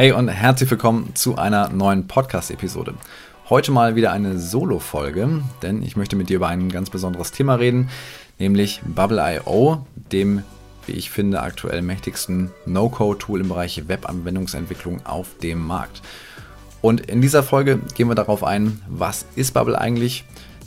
Hey 0.00 0.12
und 0.12 0.28
herzlich 0.28 0.70
willkommen 0.70 1.16
zu 1.16 1.38
einer 1.38 1.70
neuen 1.70 2.06
Podcast-Episode. 2.06 2.94
Heute 3.50 3.72
mal 3.72 3.96
wieder 3.96 4.12
eine 4.12 4.38
Solo-Folge, 4.38 5.42
denn 5.60 5.82
ich 5.82 5.96
möchte 5.96 6.14
mit 6.14 6.28
dir 6.28 6.36
über 6.36 6.46
ein 6.46 6.68
ganz 6.68 6.88
besonderes 6.88 7.32
Thema 7.32 7.56
reden, 7.56 7.90
nämlich 8.38 8.80
Bubble.io, 8.84 9.84
dem, 9.96 10.44
wie 10.86 10.92
ich 10.92 11.10
finde, 11.10 11.42
aktuell 11.42 11.82
mächtigsten 11.82 12.52
No-Code-Tool 12.64 13.40
im 13.40 13.48
Bereich 13.48 13.88
Web-Anwendungsentwicklung 13.88 15.04
auf 15.04 15.36
dem 15.42 15.66
Markt. 15.66 16.00
Und 16.80 17.00
in 17.10 17.20
dieser 17.20 17.42
Folge 17.42 17.80
gehen 17.96 18.06
wir 18.06 18.14
darauf 18.14 18.44
ein, 18.44 18.80
was 18.86 19.26
ist 19.34 19.52
Bubble 19.54 19.76
eigentlich? 19.76 20.24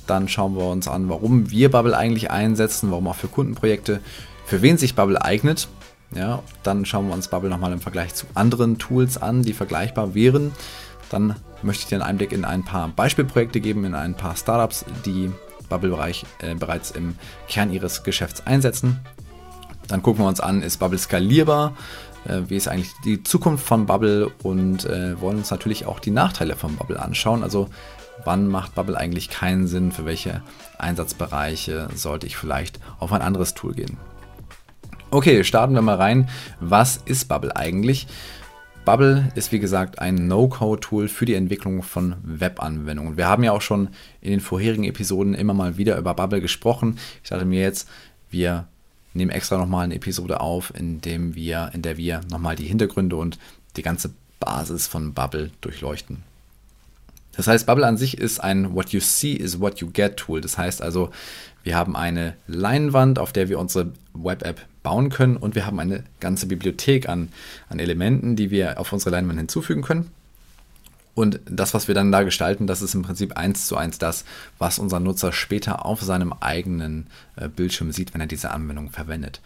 Dann 0.07 0.27
schauen 0.27 0.57
wir 0.57 0.65
uns 0.65 0.89
an, 0.89 1.07
warum 1.07 1.49
wir 1.49 1.71
Bubble 1.71 1.95
eigentlich 1.97 2.31
einsetzen, 2.31 2.91
warum 2.91 3.07
auch 3.07 3.15
für 3.15 3.29
Kundenprojekte, 3.29 4.01
für 4.45 4.61
wen 4.61 4.77
sich 4.77 4.93
Bubble 4.93 5.21
eignet. 5.21 5.69
Ja, 6.13 6.43
dann 6.63 6.85
schauen 6.85 7.07
wir 7.07 7.13
uns 7.13 7.29
Bubble 7.29 7.49
nochmal 7.49 7.71
im 7.71 7.79
Vergleich 7.79 8.13
zu 8.13 8.25
anderen 8.33 8.77
Tools 8.77 9.17
an, 9.17 9.43
die 9.43 9.53
vergleichbar 9.53 10.13
wären. 10.13 10.51
Dann 11.09 11.35
möchte 11.61 11.83
ich 11.83 11.89
dir 11.89 11.95
einen 11.95 12.03
Einblick 12.03 12.31
in 12.31 12.45
ein 12.45 12.63
paar 12.63 12.89
Beispielprojekte 12.89 13.61
geben, 13.61 13.85
in 13.85 13.95
ein 13.95 14.15
paar 14.15 14.35
Startups, 14.35 14.85
die 15.05 15.31
Bubble-Bereich 15.69 16.25
äh, 16.39 16.55
bereits 16.55 16.91
im 16.91 17.15
Kern 17.47 17.71
ihres 17.71 18.03
Geschäfts 18.03 18.45
einsetzen. 18.45 18.99
Dann 19.87 20.03
gucken 20.03 20.23
wir 20.23 20.27
uns 20.27 20.39
an, 20.39 20.61
ist 20.61 20.77
Bubble 20.77 20.99
skalierbar? 20.99 21.73
Äh, 22.25 22.41
wie 22.47 22.57
ist 22.57 22.67
eigentlich 22.67 22.91
die 23.03 23.23
Zukunft 23.23 23.65
von 23.65 23.85
Bubble? 23.85 24.31
Und 24.43 24.85
äh, 24.85 25.19
wollen 25.19 25.37
uns 25.37 25.51
natürlich 25.51 25.85
auch 25.85 25.99
die 25.99 26.11
Nachteile 26.11 26.55
von 26.55 26.75
Bubble 26.75 27.01
anschauen. 27.01 27.41
Also 27.43 27.69
wann 28.23 28.47
macht 28.47 28.75
Bubble 28.75 28.97
eigentlich 28.97 29.29
keinen 29.29 29.67
Sinn? 29.67 29.91
Für 29.91 30.05
welche 30.05 30.41
Einsatzbereiche 30.77 31.87
sollte 31.95 32.27
ich 32.27 32.37
vielleicht 32.37 32.79
auf 32.99 33.11
ein 33.13 33.21
anderes 33.21 33.53
Tool 33.53 33.73
gehen? 33.73 33.97
Okay, 35.13 35.43
starten 35.43 35.73
wir 35.73 35.81
mal 35.81 35.97
rein. 35.97 36.29
Was 36.61 36.95
ist 36.95 37.27
Bubble 37.27 37.53
eigentlich? 37.53 38.07
Bubble 38.85 39.29
ist 39.35 39.51
wie 39.51 39.59
gesagt 39.59 39.99
ein 39.99 40.29
No-Code-Tool 40.29 41.09
für 41.09 41.25
die 41.25 41.33
Entwicklung 41.33 41.83
von 41.83 42.15
Webanwendungen. 42.23 43.17
Wir 43.17 43.27
haben 43.27 43.43
ja 43.43 43.51
auch 43.51 43.61
schon 43.61 43.89
in 44.21 44.31
den 44.31 44.39
vorherigen 44.39 44.85
Episoden 44.85 45.33
immer 45.33 45.53
mal 45.53 45.75
wieder 45.75 45.97
über 45.97 46.13
Bubble 46.13 46.39
gesprochen. 46.39 46.97
Ich 47.23 47.29
dachte 47.29 47.43
mir 47.43 47.59
jetzt, 47.59 47.89
wir 48.29 48.69
nehmen 49.13 49.31
extra 49.31 49.57
nochmal 49.57 49.83
eine 49.83 49.95
Episode 49.95 50.39
auf, 50.39 50.71
in, 50.73 51.01
dem 51.01 51.35
wir, 51.35 51.71
in 51.73 51.81
der 51.81 51.97
wir 51.97 52.21
nochmal 52.31 52.55
die 52.55 52.67
Hintergründe 52.67 53.17
und 53.17 53.37
die 53.75 53.81
ganze 53.81 54.11
Basis 54.39 54.87
von 54.87 55.13
Bubble 55.13 55.51
durchleuchten. 55.59 56.23
Das 57.33 57.47
heißt, 57.47 57.65
Bubble 57.65 57.85
an 57.85 57.97
sich 57.97 58.17
ist 58.17 58.39
ein 58.39 58.75
What 58.75 58.91
you 58.91 59.01
see 59.01 59.33
is 59.33 59.59
what 59.59 59.79
you 59.79 59.89
get 59.91 60.15
Tool. 60.15 60.39
Das 60.39 60.57
heißt 60.57 60.81
also, 60.81 61.09
wir 61.63 61.75
haben 61.75 61.97
eine 61.97 62.35
Leinwand, 62.47 63.19
auf 63.19 63.33
der 63.33 63.49
wir 63.49 63.59
unsere 63.59 63.91
Web-App 64.13 64.70
bauen 64.83 65.09
können 65.09 65.37
und 65.37 65.55
wir 65.55 65.65
haben 65.65 65.79
eine 65.79 66.03
ganze 66.19 66.47
Bibliothek 66.47 67.07
an, 67.07 67.29
an 67.69 67.79
Elementen, 67.79 68.35
die 68.35 68.51
wir 68.51 68.79
auf 68.79 68.91
unsere 68.93 69.11
Leinwand 69.11 69.39
hinzufügen 69.39 69.81
können. 69.81 70.11
Und 71.13 71.39
das, 71.45 71.73
was 71.73 71.87
wir 71.87 71.95
dann 71.95 72.11
da 72.11 72.23
gestalten, 72.23 72.67
das 72.67 72.81
ist 72.81 72.95
im 72.95 73.01
Prinzip 73.01 73.37
eins 73.37 73.65
zu 73.67 73.75
eins 73.75 73.97
das, 73.97 74.23
was 74.57 74.79
unser 74.79 74.99
Nutzer 74.99 75.33
später 75.33 75.85
auf 75.85 76.01
seinem 76.01 76.33
eigenen 76.33 77.07
äh, 77.35 77.49
Bildschirm 77.49 77.91
sieht, 77.91 78.13
wenn 78.13 78.21
er 78.21 78.27
diese 78.27 78.51
Anwendung 78.51 78.89
verwendet. 78.91 79.41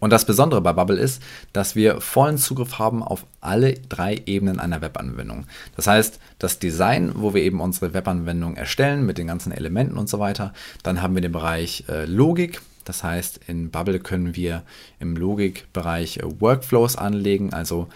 Und 0.00 0.10
das 0.12 0.24
Besondere 0.24 0.60
bei 0.60 0.72
Bubble 0.72 0.98
ist, 0.98 1.22
dass 1.52 1.74
wir 1.74 2.00
vollen 2.00 2.38
Zugriff 2.38 2.78
haben 2.78 3.02
auf 3.02 3.26
alle 3.40 3.74
drei 3.88 4.22
Ebenen 4.26 4.60
einer 4.60 4.80
Webanwendung. 4.80 5.46
Das 5.74 5.86
heißt, 5.86 6.20
das 6.38 6.58
Design, 6.58 7.12
wo 7.16 7.34
wir 7.34 7.42
eben 7.42 7.60
unsere 7.60 7.94
Webanwendung 7.94 8.56
erstellen 8.56 9.04
mit 9.04 9.18
den 9.18 9.26
ganzen 9.26 9.50
Elementen 9.50 9.96
und 9.96 10.08
so 10.08 10.20
weiter. 10.20 10.52
Dann 10.82 11.02
haben 11.02 11.14
wir 11.14 11.22
den 11.22 11.32
Bereich 11.32 11.84
äh, 11.88 12.04
Logik. 12.04 12.60
Das 12.88 13.04
heißt, 13.04 13.40
in 13.46 13.70
Bubble 13.70 14.00
können 14.00 14.34
wir 14.34 14.62
im 14.98 15.14
Logikbereich 15.14 16.18
äh, 16.18 16.40
Workflows 16.40 16.96
anlegen. 16.96 17.52
Also 17.52 17.88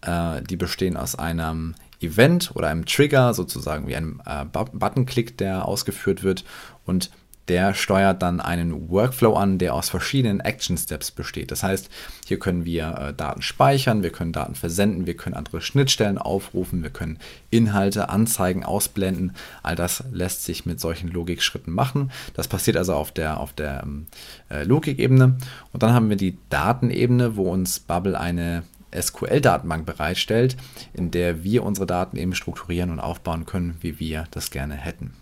äh, 0.00 0.42
die 0.42 0.56
bestehen 0.56 0.96
aus 0.96 1.14
einem 1.14 1.74
Event 2.00 2.50
oder 2.54 2.68
einem 2.68 2.84
Trigger, 2.84 3.34
sozusagen 3.34 3.86
wie 3.86 3.94
einem 3.94 4.20
äh, 4.26 4.44
Buttonklick, 4.44 5.38
der 5.38 5.68
ausgeführt 5.68 6.24
wird. 6.24 6.44
Und 6.84 7.10
der 7.48 7.74
steuert 7.74 8.22
dann 8.22 8.40
einen 8.40 8.88
Workflow 8.88 9.34
an, 9.34 9.58
der 9.58 9.74
aus 9.74 9.88
verschiedenen 9.88 10.40
Action 10.40 10.76
Steps 10.76 11.10
besteht. 11.10 11.50
Das 11.50 11.62
heißt, 11.62 11.90
hier 12.26 12.38
können 12.38 12.64
wir 12.64 12.96
äh, 12.98 13.14
Daten 13.14 13.42
speichern, 13.42 14.02
wir 14.02 14.10
können 14.10 14.32
Daten 14.32 14.54
versenden, 14.54 15.06
wir 15.06 15.16
können 15.16 15.34
andere 15.34 15.60
Schnittstellen 15.60 16.18
aufrufen, 16.18 16.82
wir 16.82 16.90
können 16.90 17.18
Inhalte, 17.50 18.08
Anzeigen 18.08 18.64
ausblenden. 18.64 19.32
All 19.62 19.74
das 19.74 20.04
lässt 20.12 20.44
sich 20.44 20.66
mit 20.66 20.80
solchen 20.80 21.08
Logikschritten 21.08 21.72
machen. 21.72 22.10
Das 22.34 22.48
passiert 22.48 22.76
also 22.76 22.94
auf 22.94 23.10
der, 23.10 23.40
auf 23.40 23.52
der 23.52 23.82
ähm, 23.82 24.06
äh, 24.50 24.62
Logikebene. 24.64 25.36
Und 25.72 25.82
dann 25.82 25.92
haben 25.92 26.08
wir 26.08 26.16
die 26.16 26.38
Datenebene, 26.48 27.36
wo 27.36 27.50
uns 27.50 27.80
Bubble 27.80 28.18
eine 28.18 28.62
SQL-Datenbank 28.94 29.86
bereitstellt, 29.86 30.56
in 30.92 31.10
der 31.10 31.42
wir 31.42 31.64
unsere 31.64 31.86
Daten 31.86 32.16
eben 32.16 32.34
strukturieren 32.34 32.90
und 32.90 33.00
aufbauen 33.00 33.46
können, 33.46 33.76
wie 33.80 33.98
wir 33.98 34.26
das 34.30 34.50
gerne 34.50 34.74
hätten. 34.74 35.14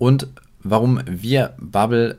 Und 0.00 0.28
warum 0.62 1.02
wir 1.04 1.52
Bubble 1.58 2.16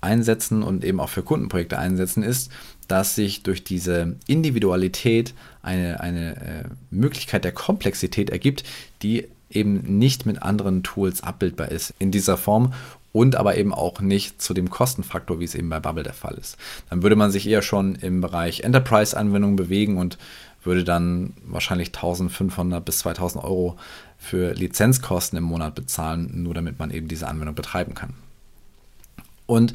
einsetzen 0.00 0.62
und 0.62 0.84
eben 0.84 1.00
auch 1.00 1.08
für 1.08 1.24
Kundenprojekte 1.24 1.76
einsetzen, 1.76 2.22
ist, 2.22 2.52
dass 2.86 3.16
sich 3.16 3.42
durch 3.42 3.64
diese 3.64 4.14
Individualität 4.28 5.34
eine, 5.60 5.98
eine 5.98 6.36
äh, 6.36 6.64
Möglichkeit 6.92 7.42
der 7.42 7.50
Komplexität 7.50 8.30
ergibt, 8.30 8.62
die 9.02 9.26
eben 9.50 9.98
nicht 9.98 10.26
mit 10.26 10.42
anderen 10.42 10.84
Tools 10.84 11.24
abbildbar 11.24 11.72
ist 11.72 11.92
in 11.98 12.12
dieser 12.12 12.36
Form 12.36 12.72
und 13.10 13.34
aber 13.34 13.56
eben 13.56 13.74
auch 13.74 14.00
nicht 14.00 14.40
zu 14.40 14.54
dem 14.54 14.70
Kostenfaktor, 14.70 15.40
wie 15.40 15.44
es 15.44 15.56
eben 15.56 15.68
bei 15.70 15.80
Bubble 15.80 16.04
der 16.04 16.12
Fall 16.12 16.34
ist. 16.34 16.56
Dann 16.88 17.02
würde 17.02 17.16
man 17.16 17.32
sich 17.32 17.48
eher 17.48 17.62
schon 17.62 17.96
im 17.96 18.20
Bereich 18.20 18.60
Enterprise-Anwendungen 18.60 19.56
bewegen 19.56 19.98
und 19.98 20.18
würde 20.64 20.84
dann 20.84 21.34
wahrscheinlich 21.44 21.88
1500 21.88 22.84
bis 22.84 22.98
2000 22.98 23.44
Euro 23.44 23.76
für 24.18 24.52
Lizenzkosten 24.52 25.38
im 25.38 25.44
Monat 25.44 25.74
bezahlen, 25.74 26.42
nur 26.42 26.54
damit 26.54 26.78
man 26.78 26.90
eben 26.90 27.08
diese 27.08 27.28
Anwendung 27.28 27.54
betreiben 27.54 27.94
kann. 27.94 28.14
Und 29.46 29.74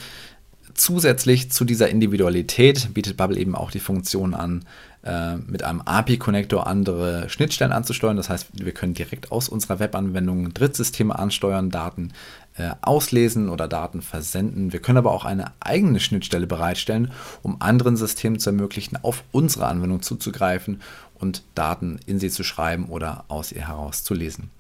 zusätzlich 0.74 1.52
zu 1.52 1.66
dieser 1.66 1.90
Individualität 1.90 2.94
bietet 2.94 3.18
Bubble 3.18 3.38
eben 3.38 3.56
auch 3.56 3.72
die 3.72 3.80
Funktion 3.80 4.34
an, 4.34 4.66
äh, 5.04 5.36
mit 5.36 5.64
einem 5.64 5.82
API-Connector 5.82 6.68
andere 6.68 7.30
Schnittstellen 7.30 7.72
anzusteuern. 7.72 8.18
Das 8.18 8.30
heißt, 8.30 8.48
wir 8.54 8.72
können 8.72 8.94
direkt 8.94 9.32
aus 9.32 9.50
unserer 9.50 9.80
Webanwendung 9.80 10.54
Drittsysteme 10.54 11.18
ansteuern, 11.18 11.70
Daten 11.70 12.14
äh, 12.60 12.76
auslesen 12.82 13.48
oder 13.48 13.68
Daten 13.70 14.02
versenden. 14.02 14.74
Wir 14.74 14.82
können 14.82 14.98
aber 14.98 15.14
auch 15.14 15.24
eine 15.24 15.54
eigene 15.62 16.02
Schnittstelle 16.02 16.46
bereitstellen, 16.46 17.12
um 17.42 17.62
anderen 17.62 17.96
Systemen 17.96 18.38
zu 18.38 18.50
ermöglichen, 18.50 18.98
auf 19.02 19.24
unsere 19.32 19.68
Anwendung 19.68 20.02
zuzugreifen 20.02 20.82
und 21.16 21.44
Daten 21.56 22.00
in 22.06 22.20
sie 22.20 22.30
zu 22.30 22.44
schreiben 22.44 22.86
oder 22.86 23.24
aus 23.30 23.54
ihr 23.54 23.68
heraus 23.68 24.04
zu 24.04 24.14
lesen. 24.14 24.52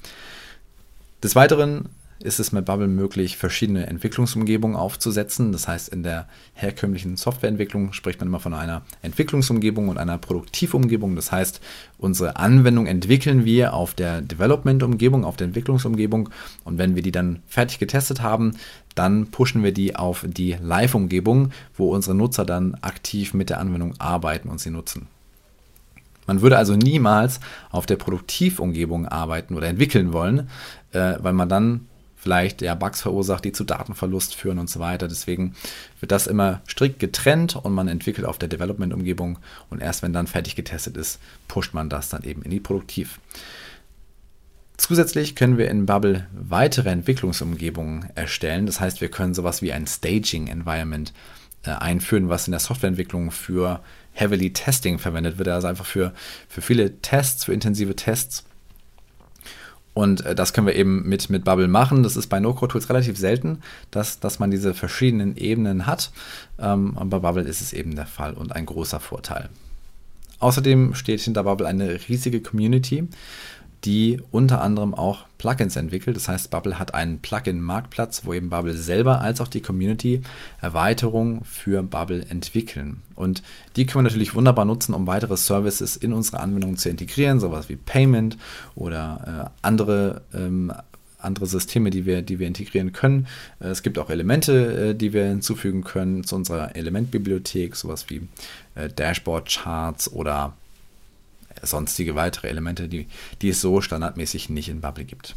Des 1.21 1.35
Weiteren 1.35 1.89
ist 2.21 2.39
es 2.39 2.51
mit 2.51 2.65
Bubble 2.65 2.87
möglich, 2.87 3.37
verschiedene 3.37 3.87
Entwicklungsumgebungen 3.87 4.75
aufzusetzen. 4.75 5.51
Das 5.51 5.67
heißt, 5.67 5.89
in 5.89 6.03
der 6.03 6.27
herkömmlichen 6.53 7.15
Softwareentwicklung 7.15 7.93
spricht 7.93 8.19
man 8.19 8.27
immer 8.27 8.41
von 8.41 8.53
einer 8.53 8.81
Entwicklungsumgebung 9.01 9.87
und 9.87 9.97
einer 9.97 10.17
Produktivumgebung. 10.17 11.15
Das 11.15 11.31
heißt, 11.31 11.61
unsere 11.97 12.35
Anwendung 12.35 12.87
entwickeln 12.87 13.45
wir 13.45 13.73
auf 13.73 13.93
der 13.93 14.21
Development-Umgebung, 14.21 15.23
auf 15.23 15.37
der 15.37 15.47
Entwicklungsumgebung. 15.47 16.29
Und 16.65 16.77
wenn 16.77 16.95
wir 16.95 17.03
die 17.03 17.11
dann 17.11 17.41
fertig 17.47 17.79
getestet 17.79 18.21
haben, 18.21 18.57
dann 18.95 19.27
pushen 19.27 19.63
wir 19.63 19.71
die 19.71 19.95
auf 19.95 20.25
die 20.27 20.57
Live-Umgebung, 20.61 21.51
wo 21.75 21.93
unsere 21.93 22.15
Nutzer 22.15 22.43
dann 22.43 22.75
aktiv 22.81 23.33
mit 23.33 23.49
der 23.49 23.61
Anwendung 23.61 23.93
arbeiten 23.97 24.49
und 24.49 24.59
sie 24.59 24.71
nutzen. 24.71 25.07
Man 26.27 26.41
würde 26.41 26.59
also 26.59 26.75
niemals 26.75 27.39
auf 27.71 27.87
der 27.87 27.95
Produktivumgebung 27.95 29.07
arbeiten 29.07 29.55
oder 29.55 29.67
entwickeln 29.67 30.13
wollen, 30.13 30.47
äh, 30.91 31.15
weil 31.19 31.33
man 31.33 31.49
dann 31.49 31.87
vielleicht 32.19 32.61
ja, 32.61 32.75
Bugs 32.75 33.01
verursacht, 33.01 33.45
die 33.45 33.53
zu 33.53 33.63
Datenverlust 33.63 34.35
führen 34.35 34.59
und 34.59 34.69
so 34.69 34.79
weiter. 34.79 35.07
Deswegen 35.07 35.55
wird 35.99 36.11
das 36.11 36.27
immer 36.27 36.61
strikt 36.67 36.99
getrennt 36.99 37.55
und 37.55 37.73
man 37.73 37.87
entwickelt 37.87 38.27
auf 38.27 38.37
der 38.37 38.49
Development-Umgebung 38.49 39.39
und 39.69 39.81
erst 39.81 40.03
wenn 40.03 40.13
dann 40.13 40.27
fertig 40.27 40.55
getestet 40.55 40.97
ist, 40.97 41.19
pusht 41.47 41.73
man 41.73 41.89
das 41.89 42.09
dann 42.09 42.23
eben 42.23 42.41
in 42.41 42.51
die 42.51 42.59
Produktiv. 42.59 43.19
Zusätzlich 44.75 45.35
können 45.35 45.57
wir 45.57 45.69
in 45.69 45.85
Bubble 45.85 46.27
weitere 46.33 46.89
Entwicklungsumgebungen 46.89 48.09
erstellen. 48.15 48.65
Das 48.65 48.79
heißt, 48.79 49.01
wir 49.01 49.09
können 49.09 49.33
sowas 49.33 49.61
wie 49.61 49.73
ein 49.73 49.87
Staging-Environment 49.87 51.13
äh, 51.63 51.71
einführen, 51.71 52.29
was 52.29 52.47
in 52.47 52.51
der 52.51 52.61
Softwareentwicklung 52.61 53.31
für 53.31 53.81
Heavily 54.13 54.51
Testing 54.51 54.99
verwendet 54.99 55.37
wird. 55.37 55.49
Also 55.49 55.67
einfach 55.67 55.85
für, 55.85 56.13
für 56.47 56.61
viele 56.61 57.01
Tests, 57.01 57.45
für 57.45 57.53
intensive 57.53 57.95
Tests 57.95 58.45
und 59.99 60.25
äh, 60.25 60.33
das 60.33 60.53
können 60.53 60.65
wir 60.65 60.75
eben 60.75 61.09
mit, 61.09 61.29
mit 61.29 61.43
Bubble 61.43 61.67
machen. 61.67 62.03
Das 62.03 62.15
ist 62.15 62.27
bei 62.27 62.39
No-Code-Tools 62.39 62.87
relativ 62.87 63.17
selten, 63.17 63.59
dass, 63.91 64.21
dass 64.21 64.39
man 64.39 64.49
diese 64.49 64.73
verschiedenen 64.73 65.35
Ebenen 65.35 65.87
hat. 65.87 66.11
Ähm, 66.57 66.97
bei 67.03 67.19
Bubble 67.19 67.43
ist 67.43 67.59
es 67.59 67.73
eben 67.73 67.97
der 67.97 68.05
Fall 68.05 68.33
und 68.33 68.55
ein 68.55 68.65
großer 68.65 69.01
Vorteil. 69.01 69.49
Außerdem 70.39 70.95
steht 70.95 71.19
hinter 71.19 71.43
Bubble 71.43 71.67
eine 71.67 71.99
riesige 72.07 72.39
Community. 72.39 73.09
Die 73.85 74.21
unter 74.31 74.61
anderem 74.61 74.93
auch 74.93 75.25
Plugins 75.37 75.75
entwickelt. 75.75 76.15
Das 76.15 76.27
heißt, 76.27 76.51
Bubble 76.51 76.79
hat 76.79 76.93
einen 76.93 77.19
Plugin-Marktplatz, 77.19 78.25
wo 78.25 78.33
eben 78.33 78.49
Bubble 78.49 78.75
selber 78.75 79.21
als 79.21 79.39
auch 79.39 79.47
die 79.47 79.61
Community 79.61 80.21
Erweiterungen 80.61 81.43
für 81.45 81.81
Bubble 81.83 82.25
entwickeln. 82.29 83.01
Und 83.15 83.41
die 83.75 83.85
können 83.85 84.03
wir 84.03 84.09
natürlich 84.09 84.35
wunderbar 84.35 84.65
nutzen, 84.65 84.93
um 84.93 85.07
weitere 85.07 85.37
Services 85.37 85.95
in 85.95 86.13
unsere 86.13 86.39
Anwendung 86.39 86.77
zu 86.77 86.89
integrieren, 86.89 87.39
sowas 87.39 87.69
wie 87.69 87.77
Payment 87.77 88.37
oder 88.75 89.49
äh, 89.49 89.49
andere 89.61 90.21
ähm, 90.33 90.73
andere 91.21 91.47
Systeme, 91.47 91.89
die 91.89 92.05
wir, 92.05 92.21
die 92.21 92.39
wir 92.39 92.47
integrieren 92.47 92.93
können. 92.93 93.27
Äh, 93.59 93.67
es 93.67 93.83
gibt 93.83 93.99
auch 93.99 94.09
Elemente, 94.09 94.91
äh, 94.91 94.95
die 94.95 95.13
wir 95.13 95.25
hinzufügen 95.25 95.83
können 95.83 96.23
zu 96.23 96.35
unserer 96.35 96.75
Elementbibliothek, 96.75 97.75
sowas 97.75 98.09
wie 98.09 98.27
äh, 98.75 98.89
Dashboard-Charts 98.89 100.11
oder 100.13 100.53
sonstige 101.63 102.15
weitere 102.15 102.47
Elemente, 102.47 102.87
die, 102.87 103.07
die 103.41 103.49
es 103.49 103.61
so 103.61 103.81
standardmäßig 103.81 104.49
nicht 104.49 104.69
in 104.69 104.81
Bubble 104.81 105.05
gibt. 105.05 105.35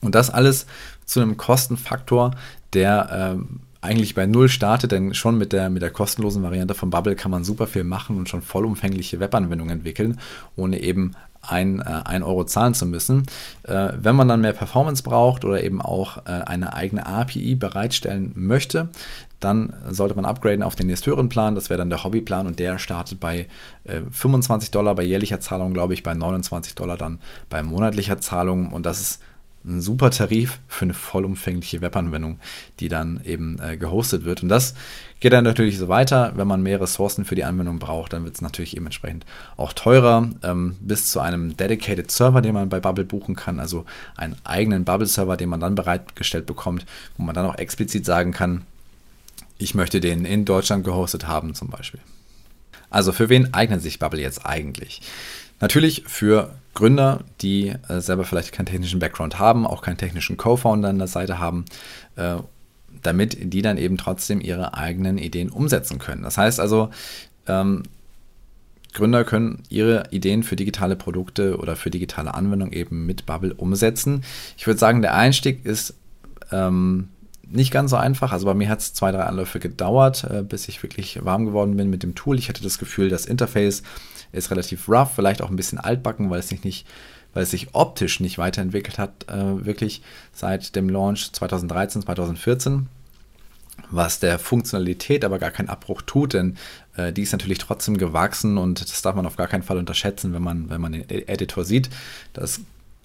Und 0.00 0.14
das 0.14 0.30
alles 0.30 0.66
zu 1.04 1.20
einem 1.20 1.36
Kostenfaktor, 1.36 2.32
der 2.72 3.08
ähm, 3.12 3.60
eigentlich 3.80 4.14
bei 4.14 4.26
Null 4.26 4.48
startet, 4.48 4.92
denn 4.92 5.14
schon 5.14 5.38
mit 5.38 5.52
der, 5.52 5.70
mit 5.70 5.82
der 5.82 5.90
kostenlosen 5.90 6.42
Variante 6.42 6.74
von 6.74 6.90
Bubble 6.90 7.16
kann 7.16 7.30
man 7.30 7.44
super 7.44 7.66
viel 7.66 7.84
machen 7.84 8.16
und 8.18 8.28
schon 8.28 8.42
vollumfängliche 8.42 9.20
Webanwendungen 9.20 9.78
entwickeln, 9.78 10.18
ohne 10.56 10.80
eben 10.80 11.12
ein, 11.42 11.80
äh, 11.80 12.02
ein 12.04 12.22
Euro 12.22 12.44
zahlen 12.44 12.74
zu 12.74 12.86
müssen. 12.86 13.26
Äh, 13.62 13.92
wenn 13.96 14.16
man 14.16 14.28
dann 14.28 14.42
mehr 14.42 14.52
Performance 14.52 15.02
braucht 15.02 15.44
oder 15.44 15.62
eben 15.62 15.80
auch 15.80 16.18
äh, 16.26 16.30
eine 16.30 16.74
eigene 16.74 17.06
API 17.06 17.54
bereitstellen 17.54 18.32
möchte, 18.34 18.90
dann 19.40 19.72
sollte 19.88 20.14
man 20.14 20.24
upgraden 20.24 20.62
auf 20.62 20.76
den 20.76 20.86
nächsthöheren 20.86 21.28
Plan. 21.28 21.54
Das 21.54 21.70
wäre 21.70 21.78
dann 21.78 21.90
der 21.90 22.04
Hobbyplan 22.04 22.46
und 22.46 22.58
der 22.58 22.78
startet 22.78 23.20
bei 23.20 23.46
äh, 23.84 24.02
25 24.10 24.70
Dollar 24.70 24.94
bei 24.94 25.02
jährlicher 25.02 25.40
Zahlung, 25.40 25.72
glaube 25.72 25.94
ich, 25.94 26.02
bei 26.02 26.14
29 26.14 26.74
Dollar 26.74 26.96
dann 26.96 27.18
bei 27.48 27.62
monatlicher 27.62 28.18
Zahlung. 28.18 28.72
Und 28.72 28.86
das 28.86 29.00
ist 29.00 29.22
ein 29.64 29.80
super 29.80 30.10
Tarif 30.10 30.58
für 30.68 30.86
eine 30.86 30.94
vollumfängliche 30.94 31.82
Webanwendung, 31.82 32.38
die 32.80 32.88
dann 32.88 33.20
eben 33.24 33.58
äh, 33.60 33.76
gehostet 33.76 34.24
wird. 34.24 34.42
Und 34.42 34.48
das 34.48 34.74
geht 35.20 35.34
dann 35.34 35.44
natürlich 35.44 35.76
so 35.76 35.88
weiter. 35.88 36.32
Wenn 36.36 36.46
man 36.46 36.62
mehr 36.62 36.80
Ressourcen 36.80 37.26
für 37.26 37.34
die 37.34 37.44
Anwendung 37.44 37.78
braucht, 37.78 38.14
dann 38.14 38.24
wird 38.24 38.34
es 38.34 38.40
natürlich 38.40 38.76
eben 38.76 38.86
entsprechend 38.86 39.26
auch 39.58 39.74
teurer, 39.74 40.30
ähm, 40.42 40.76
bis 40.80 41.10
zu 41.10 41.20
einem 41.20 41.56
Dedicated 41.56 42.10
Server, 42.10 42.40
den 42.40 42.54
man 42.54 42.70
bei 42.70 42.80
Bubble 42.80 43.04
buchen 43.04 43.36
kann, 43.36 43.60
also 43.60 43.84
einen 44.16 44.36
eigenen 44.44 44.84
Bubble-Server, 44.84 45.36
den 45.36 45.50
man 45.50 45.60
dann 45.60 45.74
bereitgestellt 45.74 46.46
bekommt, 46.46 46.86
wo 47.18 47.22
man 47.22 47.34
dann 47.34 47.46
auch 47.46 47.56
explizit 47.56 48.06
sagen 48.06 48.32
kann, 48.32 48.64
ich 49.60 49.74
möchte 49.74 50.00
den 50.00 50.24
in 50.24 50.44
Deutschland 50.44 50.84
gehostet 50.84 51.28
haben 51.28 51.54
zum 51.54 51.68
Beispiel. 51.68 52.00
Also 52.88 53.12
für 53.12 53.28
wen 53.28 53.54
eignet 53.54 53.82
sich 53.82 53.98
Bubble 53.98 54.20
jetzt 54.20 54.44
eigentlich? 54.46 55.00
Natürlich 55.60 56.04
für 56.06 56.54
Gründer, 56.74 57.24
die 57.40 57.74
äh, 57.88 58.00
selber 58.00 58.24
vielleicht 58.24 58.52
keinen 58.52 58.66
technischen 58.66 59.00
Background 59.00 59.38
haben, 59.38 59.66
auch 59.66 59.82
keinen 59.82 59.98
technischen 59.98 60.36
Co-Founder 60.36 60.88
an 60.88 60.98
der 60.98 61.06
Seite 61.06 61.38
haben, 61.38 61.66
äh, 62.16 62.36
damit 63.02 63.52
die 63.52 63.62
dann 63.62 63.76
eben 63.76 63.98
trotzdem 63.98 64.40
ihre 64.40 64.74
eigenen 64.74 65.18
Ideen 65.18 65.50
umsetzen 65.50 65.98
können. 65.98 66.22
Das 66.22 66.38
heißt 66.38 66.58
also, 66.58 66.90
ähm, 67.46 67.82
Gründer 68.92 69.24
können 69.24 69.62
ihre 69.68 70.04
Ideen 70.10 70.42
für 70.42 70.56
digitale 70.56 70.96
Produkte 70.96 71.58
oder 71.58 71.76
für 71.76 71.90
digitale 71.90 72.34
Anwendungen 72.34 72.72
eben 72.72 73.06
mit 73.06 73.26
Bubble 73.26 73.54
umsetzen. 73.54 74.24
Ich 74.56 74.66
würde 74.66 74.80
sagen, 74.80 75.02
der 75.02 75.14
Einstieg 75.14 75.64
ist 75.64 75.94
ähm, 76.50 77.08
nicht 77.50 77.72
ganz 77.72 77.90
so 77.90 77.96
einfach. 77.96 78.32
Also 78.32 78.46
bei 78.46 78.54
mir 78.54 78.68
hat 78.68 78.80
es 78.80 78.94
zwei, 78.94 79.12
drei 79.12 79.24
Anläufe 79.24 79.58
gedauert, 79.58 80.24
äh, 80.24 80.42
bis 80.42 80.68
ich 80.68 80.82
wirklich 80.82 81.24
warm 81.24 81.46
geworden 81.46 81.76
bin 81.76 81.90
mit 81.90 82.02
dem 82.02 82.14
Tool. 82.14 82.38
Ich 82.38 82.48
hatte 82.48 82.62
das 82.62 82.78
Gefühl, 82.78 83.08
das 83.08 83.26
Interface 83.26 83.82
ist 84.32 84.50
relativ 84.50 84.88
rough, 84.88 85.12
vielleicht 85.14 85.42
auch 85.42 85.50
ein 85.50 85.56
bisschen 85.56 85.78
altbacken, 85.78 86.30
weil 86.30 86.40
es 86.40 86.48
sich 86.48 86.64
nicht, 86.64 86.86
weil 87.34 87.42
es 87.42 87.50
sich 87.50 87.74
optisch 87.74 88.20
nicht 88.20 88.38
weiterentwickelt 88.38 88.98
hat, 88.98 89.26
äh, 89.28 89.64
wirklich 89.64 90.02
seit 90.32 90.76
dem 90.76 90.88
Launch 90.88 91.32
2013, 91.32 92.02
2014 92.02 92.88
was 93.90 94.20
der 94.20 94.38
Funktionalität 94.38 95.24
aber 95.24 95.38
gar 95.38 95.50
keinen 95.50 95.68
Abbruch 95.68 96.02
tut, 96.02 96.34
denn 96.34 96.56
äh, 96.96 97.12
die 97.12 97.22
ist 97.22 97.32
natürlich 97.32 97.58
trotzdem 97.58 97.98
gewachsen 97.98 98.58
und 98.58 98.80
das 98.80 99.02
darf 99.02 99.14
man 99.14 99.26
auf 99.26 99.36
gar 99.36 99.46
keinen 99.46 99.62
Fall 99.62 99.78
unterschätzen, 99.78 100.32
wenn 100.32 100.42
man, 100.42 100.70
wenn 100.70 100.80
man 100.80 100.92
den 100.92 101.08
Editor 101.08 101.64
sieht. 101.64 101.90
Das 102.32 102.60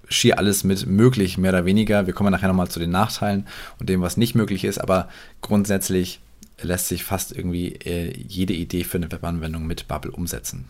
schier 0.09 0.37
alles 0.37 0.63
mit 0.63 0.85
möglich, 0.85 1.37
mehr 1.37 1.51
oder 1.51 1.65
weniger. 1.65 2.07
Wir 2.07 2.13
kommen 2.13 2.31
nachher 2.31 2.47
nochmal 2.47 2.69
zu 2.69 2.79
den 2.79 2.91
Nachteilen 2.91 3.47
und 3.79 3.89
dem, 3.89 4.01
was 4.01 4.17
nicht 4.17 4.35
möglich 4.35 4.63
ist, 4.63 4.77
aber 4.77 5.09
grundsätzlich 5.41 6.19
lässt 6.61 6.87
sich 6.87 7.03
fast 7.03 7.35
irgendwie 7.35 7.73
äh, 7.73 8.13
jede 8.17 8.53
Idee 8.53 8.83
für 8.83 8.97
eine 8.97 9.11
Webanwendung 9.11 9.65
mit 9.67 9.87
Bubble 9.87 10.11
umsetzen. 10.11 10.65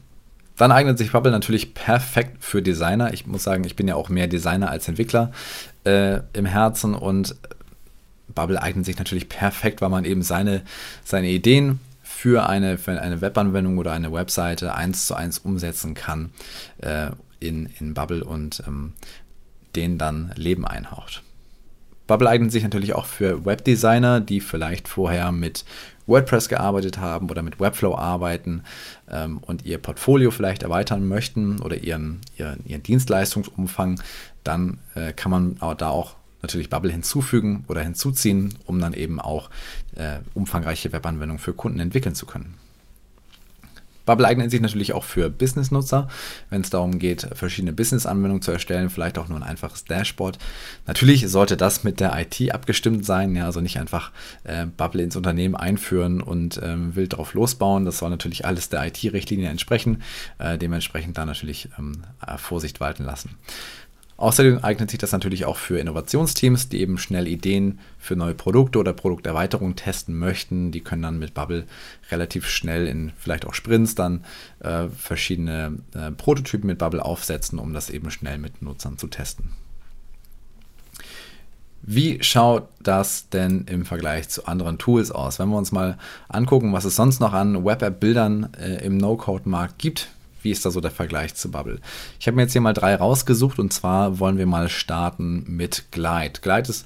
Dann 0.57 0.71
eignet 0.71 0.97
sich 0.97 1.11
Bubble 1.11 1.31
natürlich 1.31 1.73
perfekt 1.73 2.43
für 2.43 2.61
Designer. 2.61 3.13
Ich 3.13 3.27
muss 3.27 3.43
sagen, 3.43 3.65
ich 3.65 3.75
bin 3.75 3.87
ja 3.87 3.95
auch 3.95 4.09
mehr 4.09 4.27
Designer 4.27 4.69
als 4.69 4.87
Entwickler 4.87 5.31
äh, 5.83 6.19
im 6.33 6.45
Herzen 6.45 6.95
und 6.95 7.35
Bubble 8.33 8.61
eignet 8.61 8.85
sich 8.85 8.97
natürlich 8.97 9.29
perfekt, 9.29 9.81
weil 9.81 9.89
man 9.89 10.05
eben 10.05 10.21
seine, 10.21 10.63
seine 11.03 11.29
Ideen 11.29 11.79
für 12.03 12.47
eine, 12.47 12.77
für 12.77 12.99
eine 12.99 13.21
Webanwendung 13.21 13.77
oder 13.77 13.91
eine 13.91 14.11
Webseite 14.11 14.73
eins 14.73 15.07
zu 15.07 15.15
eins 15.15 15.39
umsetzen 15.39 15.93
kann 15.93 16.31
äh, 16.77 17.07
in, 17.39 17.69
in 17.79 17.93
Bubble 17.93 18.23
und 18.23 18.63
ähm, 18.65 18.93
denen 19.75 19.98
dann 19.98 20.31
Leben 20.36 20.66
einhaucht. 20.66 21.24
Bubble 22.07 22.30
eignet 22.30 22.51
sich 22.51 22.63
natürlich 22.63 22.94
auch 22.94 23.06
für 23.06 23.45
Webdesigner, 23.45 24.19
die 24.19 24.39
vielleicht 24.39 24.88
vorher 24.88 25.31
mit 25.31 25.66
WordPress 26.06 26.50
gearbeitet 26.50 27.00
haben 27.00 27.30
oder 27.31 27.42
mit 27.42 27.60
Webflow 27.60 27.95
arbeiten 27.95 28.63
ähm, 29.10 29.39
und 29.39 29.66
ihr 29.66 29.80
Portfolio 29.80 30.30
vielleicht 30.30 30.62
erweitern 30.62 31.07
möchten 31.07 31.60
oder 31.62 31.77
ihren, 31.77 32.22
ihren, 32.38 32.63
ihren 32.66 32.83
Dienstleistungsumfang, 32.83 34.00
dann 34.44 34.77
äh, 34.94 35.13
kann 35.13 35.31
man 35.31 35.57
da 35.77 35.89
auch 35.89 36.16
natürlich 36.44 36.69
Bubble 36.69 36.92
hinzufügen 36.92 37.66
oder 37.68 37.81
hinzuziehen, 37.81 38.54
um 38.66 38.80
dann 38.80 38.94
eben 38.94 39.19
auch 39.19 39.50
äh, 39.95 40.19
umfangreiche 40.36 40.92
Webanwendungen 40.94 41.39
für 41.39 41.54
Kunden 41.54 41.80
entwickeln 41.80 42.13
zu 42.13 42.27
können. 42.27 42.54
Bubble 44.05 44.27
eignet 44.27 44.51
sich 44.51 44.61
natürlich 44.61 44.93
auch 44.93 45.03
für 45.03 45.29
Business-Nutzer, 45.29 46.07
wenn 46.49 46.61
es 46.61 46.69
darum 46.69 46.99
geht, 46.99 47.27
verschiedene 47.33 47.73
Business-Anwendungen 47.73 48.41
zu 48.41 48.51
erstellen, 48.51 48.89
vielleicht 48.89 49.17
auch 49.17 49.27
nur 49.27 49.37
ein 49.37 49.43
einfaches 49.43 49.85
Dashboard. 49.85 50.37
Natürlich 50.85 51.29
sollte 51.29 51.57
das 51.57 51.83
mit 51.83 51.99
der 51.99 52.17
IT 52.19 52.53
abgestimmt 52.53 53.05
sein, 53.05 53.35
ja, 53.35 53.45
also 53.45 53.61
nicht 53.61 53.79
einfach 53.79 54.11
äh, 54.43 54.65
Bubble 54.65 55.03
ins 55.03 55.15
Unternehmen 55.15 55.55
einführen 55.55 56.21
und 56.21 56.59
ähm, 56.63 56.95
wild 56.95 57.13
drauf 57.13 57.33
losbauen. 57.33 57.85
Das 57.85 57.99
soll 57.99 58.09
natürlich 58.09 58.45
alles 58.45 58.69
der 58.69 58.85
IT-Richtlinie 58.85 59.49
entsprechen, 59.49 60.03
äh, 60.37 60.57
dementsprechend 60.57 61.17
da 61.17 61.25
natürlich 61.25 61.69
ähm, 61.77 62.03
Vorsicht 62.37 62.79
walten 62.79 63.03
lassen. 63.03 63.37
Außerdem 64.17 64.59
eignet 64.59 64.89
sich 64.91 65.00
das 65.00 65.12
natürlich 65.12 65.44
auch 65.45 65.57
für 65.57 65.77
Innovationsteams, 65.77 66.69
die 66.69 66.79
eben 66.79 66.97
schnell 66.97 67.27
Ideen 67.27 67.79
für 67.97 68.15
neue 68.15 68.33
Produkte 68.33 68.79
oder 68.79 68.94
Produkterweiterungen 68.94 69.75
testen 69.75 70.17
möchten. 70.17 70.71
Die 70.71 70.79
können 70.79 71.01
dann 71.01 71.19
mit 71.19 71.33
Bubble 71.33 71.65
relativ 72.09 72.47
schnell 72.47 72.88
in 72.88 73.12
vielleicht 73.17 73.45
auch 73.45 73.53
Sprints 73.53 73.94
dann 73.94 74.23
äh, 74.59 74.88
verschiedene 74.88 75.79
äh, 75.94 76.12
Prototypen 76.12 76.67
mit 76.67 76.77
Bubble 76.77 77.03
aufsetzen, 77.03 77.59
um 77.59 77.74
das 77.74 77.89
eben 77.89 78.10
schnell 78.10 78.38
mit 78.38 78.62
Nutzern 78.62 78.98
zu 78.98 79.07
testen. 79.07 79.51
Wie 81.88 82.24
schaut 82.24 82.69
das 82.81 83.29
denn 83.29 83.65
im 83.69 83.86
Vergleich 83.86 84.29
zu 84.29 84.48
anderen 84.48 84.79
Tools 84.79 85.12
aus? 85.12 85.38
Wenn 85.38 85.50
wir 85.50 85.57
uns 85.57 85.72
mal 85.72 85.98
angucken, 86.29 86.74
was 86.74 86.86
es 86.86 86.95
sonst 86.95 87.19
noch 87.19 87.34
an 87.34 87.63
Web-App-Bildern 87.63 88.53
äh, 88.60 88.84
im 88.86 88.98
No-Code-Markt 88.98 89.77
gibt, 89.77 90.07
wie 90.45 90.51
ist 90.51 90.65
da 90.65 90.71
so 90.71 90.79
der 90.79 90.91
Vergleich 90.91 91.35
zu 91.35 91.51
Bubble? 91.51 91.81
Ich 92.19 92.27
habe 92.27 92.35
mir 92.35 92.43
jetzt 92.43 92.53
hier 92.53 92.61
mal 92.61 92.73
drei 92.73 92.95
rausgesucht 92.95 93.59
und 93.59 93.73
zwar 93.73 94.19
wollen 94.19 94.37
wir 94.37 94.45
mal 94.45 94.69
starten 94.69 95.43
mit 95.47 95.91
Glide. 95.91 96.39
Glide 96.41 96.69
ist 96.69 96.85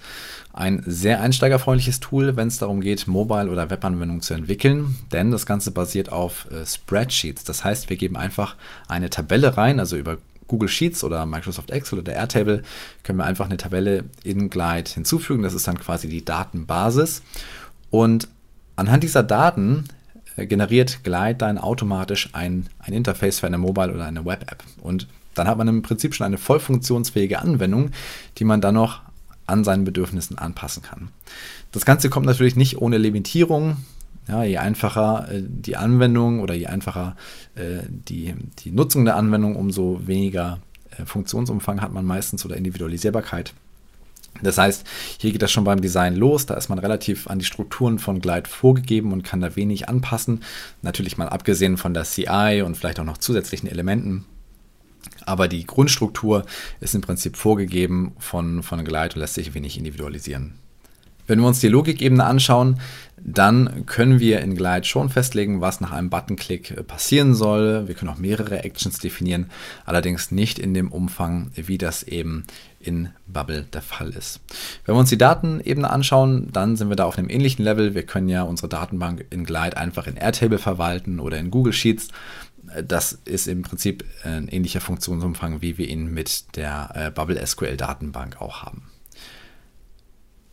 ein 0.54 0.82
sehr 0.88 1.22
einsteigerfreundliches 1.22 2.00
Tool, 2.00 2.36
wenn 2.36 2.48
es 2.48 2.58
darum 2.58 2.82
geht, 2.82 3.08
Mobile- 3.08 3.52
oder 3.52 3.70
Webanwendungen 3.70 4.24
zu 4.24 4.34
entwickeln, 4.34 4.98
denn 5.12 5.30
das 5.30 5.46
Ganze 5.46 5.72
basiert 5.72 6.12
auf 6.12 6.48
äh, 6.50 6.66
Spreadsheets. 6.66 7.44
Das 7.44 7.64
heißt, 7.64 7.90
wir 7.90 7.98
geben 7.98 8.18
einfach 8.18 8.56
eine 8.88 9.12
Tabelle 9.12 9.56
rein, 9.58 9.80
also 9.80 9.96
über 9.96 10.18
Google 10.48 10.70
Sheets 10.70 11.04
oder 11.04 11.26
Microsoft 11.26 11.70
Excel 11.70 12.00
oder 12.00 12.14
Airtable 12.14 12.64
können 13.04 13.20
wir 13.20 13.26
einfach 13.26 13.46
eine 13.46 13.58
Tabelle 13.58 14.06
in 14.24 14.50
Glide 14.50 14.90
hinzufügen. 14.90 15.44
Das 15.44 15.54
ist 15.54 15.68
dann 15.68 15.80
quasi 15.80 16.10
die 16.10 16.26
Datenbasis. 16.26 17.22
Und 17.92 18.28
anhand 18.76 19.04
dieser 19.04 19.22
Daten 19.22 19.86
generiert 20.48 21.04
Glide 21.04 21.36
dann 21.36 21.58
automatisch 21.58 22.30
ein, 22.34 22.68
ein 22.80 22.94
Interface 22.94 23.40
für 23.40 23.48
eine 23.48 23.58
Mobile- 23.58 23.94
oder 23.94 24.06
eine 24.06 24.26
Web-App. 24.26 24.64
Und 24.82 25.08
dann 25.36 25.48
hat 25.48 25.58
man 25.58 25.68
im 25.68 25.82
Prinzip 25.82 26.14
schon 26.14 26.26
eine 26.26 26.38
voll 26.38 26.60
funktionsfähige 26.60 27.40
Anwendung, 27.40 27.92
die 28.38 28.44
man 28.44 28.62
dann 28.62 28.76
noch 28.76 29.02
an 29.46 29.64
seinen 29.64 29.84
Bedürfnissen 29.84 30.38
anpassen 30.38 30.84
kann. 30.84 31.10
Das 31.72 31.86
Ganze 31.86 32.10
kommt 32.10 32.26
natürlich 32.26 32.56
nicht 32.56 32.78
ohne 32.78 32.98
Limitierung. 32.98 33.78
Ja, 34.28 34.44
je 34.44 34.58
einfacher 34.58 35.28
äh, 35.32 35.42
die 35.44 35.76
Anwendung 35.76 36.42
oder 36.42 36.54
je 36.54 36.68
einfacher 36.68 37.16
äh, 37.56 37.80
die, 37.88 38.36
die 38.60 38.72
Nutzung 38.72 39.06
der 39.06 39.16
Anwendung, 39.16 39.56
umso 39.56 40.02
weniger 40.06 40.60
äh, 40.98 41.06
Funktionsumfang 41.06 41.82
hat 41.82 41.94
man 41.94 42.06
meistens 42.06 42.46
oder 42.46 42.56
Individualisierbarkeit. 42.56 43.54
Das 44.42 44.58
heißt, 44.58 44.86
hier 45.20 45.32
geht 45.32 45.42
das 45.42 45.52
schon 45.52 45.64
beim 45.64 45.82
Design 45.82 46.16
los. 46.16 46.46
Da 46.46 46.56
ist 46.56 46.70
man 46.70 46.80
relativ 46.80 47.28
an 47.28 47.40
die 47.40 47.46
Strukturen 47.46 48.00
von 48.00 48.22
Glide 48.22 48.50
vorgegeben 48.50 49.12
und 49.12 49.24
kann 49.24 49.42
da 49.42 49.56
wenig 49.56 49.90
anpassen. 49.90 50.44
Natürlich 50.82 51.18
mal 51.18 51.30
abgesehen 51.30 51.78
von 51.78 51.94
der 51.94 52.04
CI 52.04 52.64
und 52.66 52.76
vielleicht 52.76 53.00
auch 53.00 53.06
noch 53.06 53.18
zusätzlichen 53.18 53.70
Elementen. 53.70 54.26
Aber 55.26 55.48
die 55.48 55.66
Grundstruktur 55.66 56.46
ist 56.80 56.96
im 56.96 57.02
Prinzip 57.02 57.38
vorgegeben 57.38 58.14
von, 58.20 58.64
von 58.64 58.84
Glide 58.84 59.16
und 59.16 59.22
lässt 59.22 59.36
sich 59.36 59.54
wenig 59.54 59.78
individualisieren. 59.78 60.59
Wenn 61.30 61.40
wir 61.40 61.48
uns 61.48 61.60
die 61.60 61.68
Logikebene 61.68 62.26
anschauen, 62.26 62.80
dann 63.24 63.86
können 63.86 64.20
wir 64.20 64.40
in 64.40 64.56
Glide 64.56 64.86
schon 64.86 65.10
festlegen, 65.10 65.62
was 65.62 65.80
nach 65.80 65.92
einem 65.92 66.10
Buttonklick 66.10 66.72
äh, 66.72 66.84
passieren 66.84 67.36
soll. 67.36 67.88
Wir 67.88 67.94
können 67.94 68.10
auch 68.10 68.18
mehrere 68.18 68.64
Actions 68.64 68.98
definieren, 68.98 69.52
allerdings 69.86 70.32
nicht 70.32 70.58
in 70.58 70.74
dem 70.74 70.92
Umfang, 70.92 71.52
wie 71.56 71.78
das 71.78 72.04
eben 72.04 72.46
in 72.80 73.10
Bubble 73.28 73.66
der 73.74 73.82
Fall 73.84 74.10
ist. 74.10 74.40
Wenn 74.86 74.96
wir 74.96 75.00
uns 75.00 75.10
die 75.10 75.18
Datenebene 75.18 75.90
anschauen, 75.90 76.50
dann 76.52 76.78
sind 76.78 76.90
wir 76.90 76.96
da 76.96 77.06
auf 77.06 77.18
einem 77.18 77.30
ähnlichen 77.30 77.64
Level. 77.64 77.94
Wir 77.94 78.04
können 78.04 78.30
ja 78.30 78.44
unsere 78.44 78.70
Datenbank 78.70 79.26
in 79.30 79.44
Glide 79.44 79.78
einfach 79.78 80.08
in 80.08 80.16
Airtable 80.16 80.58
verwalten 80.58 81.20
oder 81.20 81.38
in 81.38 81.52
Google 81.52 81.74
Sheets. 81.74 82.08
Das 82.84 83.20
ist 83.26 83.48
im 83.48 83.62
Prinzip 83.62 84.04
ein 84.24 84.48
ähnlicher 84.48 84.82
Funktionsumfang, 84.82 85.62
wie 85.62 85.78
wir 85.78 85.88
ihn 85.88 86.12
mit 86.12 86.56
der 86.56 86.90
äh, 86.96 87.12
Bubble 87.12 87.46
SQL 87.46 87.78
Datenbank 87.78 88.42
auch 88.42 88.64
haben. 88.64 88.84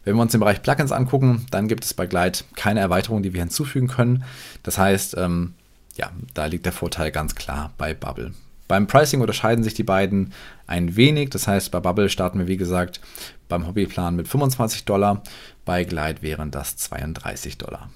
Wenn 0.07 0.15
wir 0.15 0.23
uns 0.23 0.31
den 0.31 0.39
Bereich 0.39 0.63
Plugins 0.63 0.93
angucken, 0.93 1.47
dann 1.51 1.67
gibt 1.67 1.85
es 1.85 1.93
bei 1.93 2.07
Glide 2.07 2.39
keine 2.55 2.79
Erweiterung, 2.79 3.25
die 3.25 3.35
wir 3.35 3.41
hinzufügen 3.41 3.89
können. 3.89 4.23
Das 4.63 4.79
heißt, 4.79 5.17
ähm, 5.19 5.55
ja, 5.97 6.13
da 6.33 6.47
liegt 6.47 6.65
der 6.65 6.73
Vorteil 6.73 7.11
ganz 7.11 7.35
klar 7.35 7.73
bei 7.77 7.93
Bubble. 7.93 8.33
Beim 8.69 8.87
Pricing 8.87 9.21
unterscheiden 9.21 9.65
sich 9.65 9.75
die 9.75 9.83
beiden 9.83 10.33
ein 10.69 10.95
wenig. 10.95 11.31
Das 11.31 11.49
heißt, 11.49 11.73
bei 11.73 11.81
Bubble 11.81 12.09
starten 12.09 12.39
wir, 12.39 12.47
wie 12.47 12.57
gesagt, 12.57 13.01
beim 13.49 13.67
Hobbyplan 13.67 14.15
mit 14.15 14.29
25 14.29 14.85
Dollar. 14.85 15.23
Bei 15.65 15.83
Glide 15.83 16.23
wären 16.23 16.53
das 16.53 16.77
32 16.77 17.59
Dollar. 17.59 17.91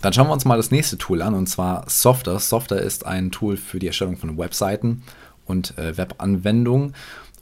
Dann 0.00 0.14
schauen 0.14 0.28
wir 0.28 0.32
uns 0.32 0.46
mal 0.46 0.56
das 0.56 0.70
nächste 0.70 0.96
Tool 0.96 1.20
an, 1.20 1.34
und 1.34 1.46
zwar 1.46 1.84
Softer. 1.90 2.38
Softer 2.38 2.80
ist 2.80 3.04
ein 3.04 3.30
Tool 3.30 3.58
für 3.58 3.78
die 3.78 3.88
Erstellung 3.88 4.16
von 4.16 4.38
Webseiten 4.38 5.02
und 5.44 5.76
äh, 5.76 5.98
Webanwendungen. 5.98 6.94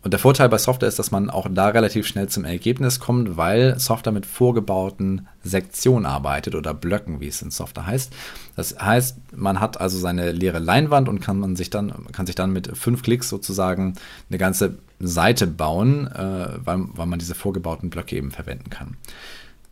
Und 0.08 0.12
der 0.12 0.20
Vorteil 0.20 0.48
bei 0.48 0.56
Software 0.56 0.88
ist, 0.88 0.98
dass 0.98 1.10
man 1.10 1.28
auch 1.28 1.48
da 1.50 1.68
relativ 1.68 2.06
schnell 2.06 2.30
zum 2.30 2.46
Ergebnis 2.46 2.98
kommt, 2.98 3.36
weil 3.36 3.78
Software 3.78 4.10
mit 4.10 4.24
vorgebauten 4.24 5.28
Sektionen 5.44 6.06
arbeitet 6.06 6.54
oder 6.54 6.72
Blöcken, 6.72 7.20
wie 7.20 7.28
es 7.28 7.42
in 7.42 7.50
Software 7.50 7.86
heißt. 7.86 8.10
Das 8.56 8.78
heißt, 8.80 9.18
man 9.36 9.60
hat 9.60 9.78
also 9.78 9.98
seine 9.98 10.32
leere 10.32 10.60
Leinwand 10.60 11.10
und 11.10 11.20
kann 11.20 11.38
man 11.38 11.56
sich 11.56 11.68
dann, 11.68 11.92
kann 12.12 12.24
sich 12.24 12.34
dann 12.34 12.54
mit 12.54 12.74
fünf 12.74 13.02
Klicks 13.02 13.28
sozusagen 13.28 13.96
eine 14.30 14.38
ganze 14.38 14.78
Seite 14.98 15.46
bauen, 15.46 16.06
äh, 16.06 16.56
weil, 16.64 16.86
weil 16.94 17.06
man 17.06 17.18
diese 17.18 17.34
vorgebauten 17.34 17.90
Blöcke 17.90 18.16
eben 18.16 18.30
verwenden 18.30 18.70
kann. 18.70 18.96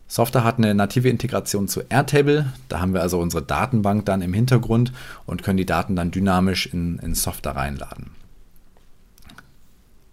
Software 0.07 0.43
hat 0.43 0.59
eine 0.59 0.75
native 0.75 1.09
Integration 1.09 1.67
zu 1.67 1.81
Airtable. 1.89 2.53
Da 2.69 2.79
haben 2.79 2.93
wir 2.93 3.01
also 3.01 3.19
unsere 3.19 3.41
Datenbank 3.41 4.05
dann 4.05 4.21
im 4.21 4.33
Hintergrund 4.33 4.93
und 5.25 5.41
können 5.41 5.57
die 5.57 5.65
Daten 5.65 5.95
dann 5.95 6.11
dynamisch 6.11 6.67
in, 6.67 6.99
in 6.99 7.15
Software 7.15 7.55
reinladen. 7.55 8.11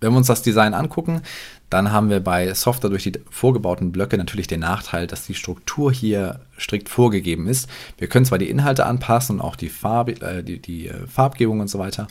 Wenn 0.05 0.13
wir 0.13 0.19
uns 0.19 0.27
das 0.27 0.43
Design 0.43 0.75
angucken, 0.75 1.23
dann 1.71 1.91
haben 1.91 2.11
wir 2.11 2.21
bei 2.21 2.53
Software 2.53 2.91
durch 2.91 3.05
die 3.05 3.19
vorgebauten 3.31 3.91
Blöcke 3.91 4.19
natürlich 4.19 4.47
den 4.47 4.61
Nachteil, 4.61 5.07
dass 5.07 5.27
die 5.27 5.35
Struktur 5.35 5.91
hier 5.91 6.41
strikt 6.59 6.91
vorgegeben 6.91 7.49
ist. 7.49 7.71
Wir 7.97 8.07
können 8.09 8.27
zwar 8.27 8.37
die 8.37 8.51
Inhalte 8.51 8.85
anpassen 8.85 9.37
und 9.37 9.41
auch 9.41 9.57
die, 9.57 9.71
Farbe, 9.71 10.13
äh, 10.21 10.45
die, 10.45 10.61
die 10.61 10.89
äh, 10.89 11.07
Farbgebung 11.07 11.61
und 11.61 11.69
so 11.69 11.79
weiter, 11.79 12.07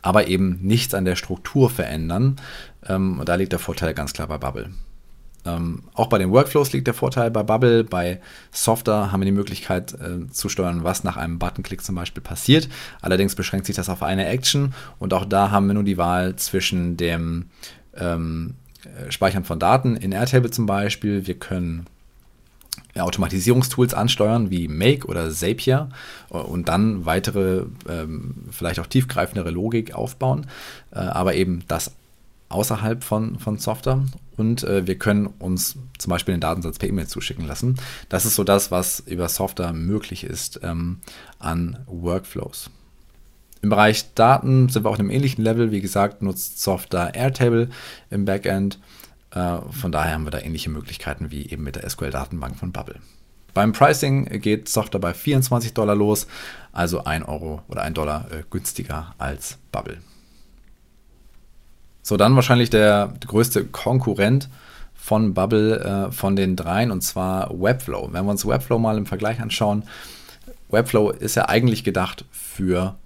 aber 0.00 0.26
eben 0.28 0.58
nichts 0.62 0.94
an 0.94 1.04
der 1.04 1.16
Struktur 1.16 1.68
verändern. 1.68 2.36
Ähm, 2.88 3.20
da 3.26 3.34
liegt 3.34 3.52
der 3.52 3.58
Vorteil 3.58 3.92
ganz 3.92 4.14
klar 4.14 4.26
bei 4.26 4.38
Bubble. 4.38 4.70
Ähm, 5.46 5.82
auch 5.94 6.08
bei 6.08 6.18
den 6.18 6.30
Workflows 6.30 6.72
liegt 6.72 6.86
der 6.86 6.94
Vorteil 6.94 7.30
bei 7.30 7.42
Bubble. 7.42 7.84
Bei 7.84 8.20
Software 8.50 9.12
haben 9.12 9.20
wir 9.20 9.26
die 9.26 9.32
Möglichkeit 9.32 9.92
äh, 9.94 10.28
zu 10.30 10.48
steuern, 10.48 10.84
was 10.84 11.04
nach 11.04 11.16
einem 11.16 11.38
Buttonklick 11.38 11.82
zum 11.82 11.94
Beispiel 11.94 12.22
passiert. 12.22 12.68
Allerdings 13.02 13.34
beschränkt 13.34 13.66
sich 13.66 13.76
das 13.76 13.88
auf 13.88 14.02
eine 14.02 14.26
Action 14.26 14.74
und 14.98 15.12
auch 15.12 15.24
da 15.24 15.50
haben 15.50 15.66
wir 15.66 15.74
nur 15.74 15.84
die 15.84 15.98
Wahl 15.98 16.36
zwischen 16.36 16.96
dem 16.96 17.46
ähm, 17.96 18.54
äh, 18.84 19.10
Speichern 19.10 19.44
von 19.44 19.58
Daten 19.58 19.96
in 19.96 20.12
Airtable 20.12 20.50
zum 20.50 20.66
Beispiel. 20.66 21.26
Wir 21.26 21.34
können 21.34 21.86
Automatisierungstools 22.96 23.92
ansteuern 23.94 24.50
wie 24.50 24.68
Make 24.68 25.06
oder 25.06 25.30
Zapier 25.30 25.88
äh, 26.30 26.36
und 26.36 26.68
dann 26.68 27.04
weitere, 27.04 27.64
ähm, 27.88 28.34
vielleicht 28.50 28.78
auch 28.78 28.86
tiefgreifendere 28.86 29.50
Logik 29.50 29.94
aufbauen. 29.94 30.46
Äh, 30.92 31.00
aber 31.00 31.34
eben 31.34 31.64
das 31.68 31.92
außerhalb 32.54 33.02
von, 33.04 33.38
von 33.38 33.58
Software 33.58 34.02
und 34.36 34.62
äh, 34.64 34.86
wir 34.86 34.98
können 34.98 35.26
uns 35.26 35.76
zum 35.98 36.10
Beispiel 36.10 36.34
den 36.34 36.40
Datensatz 36.40 36.78
per 36.78 36.88
E-Mail 36.88 37.06
zuschicken 37.06 37.46
lassen. 37.46 37.76
Das 38.08 38.24
ist 38.24 38.34
so 38.36 38.44
das, 38.44 38.70
was 38.70 39.00
über 39.00 39.28
Software 39.28 39.72
möglich 39.72 40.24
ist 40.24 40.60
ähm, 40.62 41.00
an 41.38 41.78
Workflows. 41.86 42.70
Im 43.62 43.70
Bereich 43.70 44.14
Daten 44.14 44.68
sind 44.68 44.84
wir 44.84 44.90
auf 44.90 44.98
einem 44.98 45.10
ähnlichen 45.10 45.42
Level. 45.42 45.72
Wie 45.72 45.80
gesagt, 45.80 46.22
nutzt 46.22 46.60
Software 46.60 47.14
Airtable 47.14 47.70
im 48.10 48.24
Backend. 48.24 48.78
Äh, 49.30 49.58
von 49.70 49.90
daher 49.90 50.14
haben 50.14 50.24
wir 50.24 50.30
da 50.30 50.40
ähnliche 50.40 50.70
Möglichkeiten 50.70 51.30
wie 51.30 51.48
eben 51.48 51.62
mit 51.62 51.76
der 51.76 51.88
SQL-Datenbank 51.88 52.56
von 52.56 52.72
Bubble. 52.72 53.00
Beim 53.54 53.72
Pricing 53.72 54.24
geht 54.40 54.68
Software 54.68 55.00
bei 55.00 55.14
24 55.14 55.74
Dollar 55.74 55.94
los, 55.94 56.26
also 56.72 57.04
1 57.04 57.26
Euro 57.26 57.62
oder 57.68 57.82
1 57.82 57.94
Dollar 57.94 58.30
äh, 58.32 58.42
günstiger 58.50 59.14
als 59.16 59.58
Bubble. 59.70 59.98
So, 62.04 62.18
dann 62.18 62.36
wahrscheinlich 62.36 62.68
der 62.68 63.14
größte 63.26 63.64
Konkurrent 63.64 64.50
von 64.94 65.32
Bubble, 65.32 65.80
äh, 65.80 66.12
von 66.12 66.36
den 66.36 66.54
dreien, 66.54 66.90
und 66.90 67.00
zwar 67.00 67.50
Webflow. 67.50 68.10
Wenn 68.12 68.26
wir 68.26 68.30
uns 68.30 68.46
Webflow 68.46 68.78
mal 68.78 68.98
im 68.98 69.06
Vergleich 69.06 69.40
anschauen, 69.40 69.84
Webflow 70.68 71.10
ist 71.10 71.34
ja 71.34 71.48
eigentlich 71.48 71.82
gedacht 71.82 72.26
für, 72.30 72.96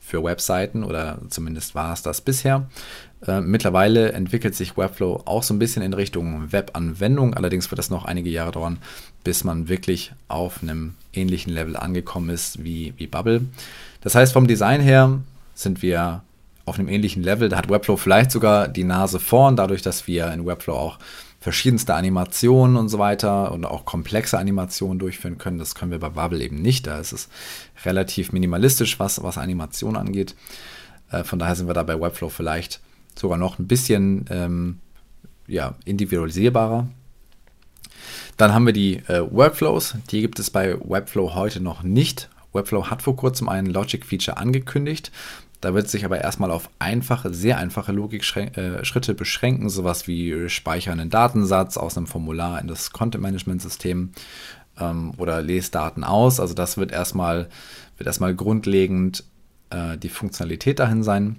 für 0.00 0.24
Webseiten 0.24 0.82
oder 0.82 1.18
zumindest 1.28 1.76
war 1.76 1.92
es 1.92 2.02
das 2.02 2.20
bisher. 2.22 2.68
Äh, 3.24 3.40
mittlerweile 3.40 4.10
entwickelt 4.12 4.56
sich 4.56 4.76
Webflow 4.76 5.22
auch 5.26 5.44
so 5.44 5.54
ein 5.54 5.60
bisschen 5.60 5.84
in 5.84 5.92
Richtung 5.92 6.50
Webanwendung. 6.50 7.34
Allerdings 7.34 7.70
wird 7.70 7.78
das 7.78 7.90
noch 7.90 8.04
einige 8.04 8.30
Jahre 8.30 8.50
dauern, 8.50 8.78
bis 9.22 9.44
man 9.44 9.68
wirklich 9.68 10.10
auf 10.26 10.60
einem 10.60 10.94
ähnlichen 11.12 11.52
Level 11.52 11.76
angekommen 11.76 12.30
ist 12.30 12.64
wie, 12.64 12.94
wie 12.96 13.06
Bubble. 13.06 13.42
Das 14.00 14.16
heißt, 14.16 14.32
vom 14.32 14.48
Design 14.48 14.80
her 14.80 15.20
sind 15.54 15.82
wir 15.82 16.24
auf 16.70 16.78
einem 16.78 16.88
ähnlichen 16.88 17.22
Level. 17.22 17.48
Da 17.48 17.58
hat 17.58 17.68
Webflow 17.68 17.96
vielleicht 17.96 18.30
sogar 18.30 18.68
die 18.68 18.84
Nase 18.84 19.20
vorn, 19.20 19.56
dadurch, 19.56 19.82
dass 19.82 20.06
wir 20.06 20.32
in 20.32 20.46
Webflow 20.46 20.74
auch 20.74 20.98
verschiedenste 21.40 21.94
Animationen 21.94 22.76
und 22.76 22.88
so 22.88 22.98
weiter 22.98 23.52
und 23.52 23.64
auch 23.64 23.84
komplexe 23.84 24.38
Animationen 24.38 24.98
durchführen 24.98 25.38
können. 25.38 25.58
Das 25.58 25.74
können 25.74 25.90
wir 25.90 25.98
bei 25.98 26.10
Bubble 26.10 26.42
eben 26.42 26.60
nicht. 26.60 26.86
Da 26.86 26.98
ist 26.98 27.12
es 27.12 27.28
relativ 27.84 28.32
minimalistisch, 28.32 28.98
was, 28.98 29.22
was 29.22 29.38
Animation 29.38 29.96
angeht. 29.96 30.34
Äh, 31.10 31.24
von 31.24 31.38
daher 31.38 31.56
sind 31.56 31.66
wir 31.66 31.74
da 31.74 31.82
bei 31.82 32.00
Webflow 32.00 32.28
vielleicht 32.28 32.80
sogar 33.18 33.38
noch 33.38 33.58
ein 33.58 33.66
bisschen 33.66 34.26
ähm, 34.30 34.78
ja, 35.46 35.74
individualisierbarer. 35.84 36.88
Dann 38.36 38.54
haben 38.54 38.66
wir 38.66 38.72
die 38.72 38.96
äh, 39.08 39.22
Workflows. 39.30 39.96
Die 40.10 40.20
gibt 40.20 40.38
es 40.38 40.50
bei 40.50 40.78
Webflow 40.78 41.34
heute 41.34 41.60
noch 41.60 41.82
nicht. 41.82 42.30
Webflow 42.52 42.90
hat 42.90 43.02
vor 43.02 43.16
kurzem 43.16 43.48
ein 43.48 43.66
Logic-Feature 43.66 44.36
angekündigt. 44.36 45.10
Da 45.60 45.74
wird 45.74 45.88
sich 45.88 46.04
aber 46.04 46.20
erstmal 46.20 46.50
auf 46.50 46.70
einfache, 46.78 47.34
sehr 47.34 47.58
einfache 47.58 47.92
Logik-Schritte 47.92 49.12
äh, 49.12 49.14
beschränken, 49.14 49.68
sowas 49.68 50.06
wie 50.06 50.48
Speichern 50.48 51.00
einen 51.00 51.10
Datensatz 51.10 51.76
aus 51.76 51.96
einem 51.96 52.06
Formular 52.06 52.60
in 52.60 52.66
das 52.66 52.92
Content-Management-System 52.92 54.12
ähm, 54.78 55.12
oder 55.18 55.42
lese 55.42 55.70
Daten 55.70 56.02
aus. 56.02 56.40
Also 56.40 56.54
das 56.54 56.78
wird 56.78 56.92
erstmal, 56.92 57.48
wird 57.98 58.06
erstmal 58.06 58.34
grundlegend 58.34 59.24
äh, 59.68 59.98
die 59.98 60.08
Funktionalität 60.08 60.78
dahin 60.78 61.02
sein. 61.02 61.36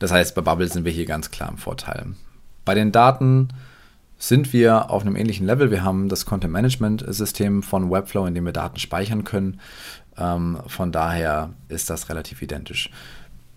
Das 0.00 0.10
heißt, 0.10 0.34
bei 0.34 0.42
Bubble 0.42 0.68
sind 0.68 0.84
wir 0.84 0.92
hier 0.92 1.06
ganz 1.06 1.30
klar 1.30 1.50
im 1.50 1.58
Vorteil. 1.58 2.14
Bei 2.64 2.74
den 2.74 2.90
Daten 2.90 3.48
sind 4.18 4.52
wir 4.52 4.90
auf 4.90 5.02
einem 5.02 5.16
ähnlichen 5.16 5.46
Level. 5.46 5.70
Wir 5.70 5.82
haben 5.82 6.08
das 6.08 6.26
Content 6.26 6.52
Management 6.52 7.04
System 7.08 7.62
von 7.62 7.90
Webflow, 7.90 8.26
in 8.26 8.34
dem 8.34 8.44
wir 8.44 8.52
Daten 8.52 8.78
speichern 8.78 9.24
können. 9.24 9.60
Ähm, 10.18 10.58
von 10.66 10.92
daher 10.92 11.50
ist 11.68 11.90
das 11.90 12.08
relativ 12.08 12.42
identisch. 12.42 12.90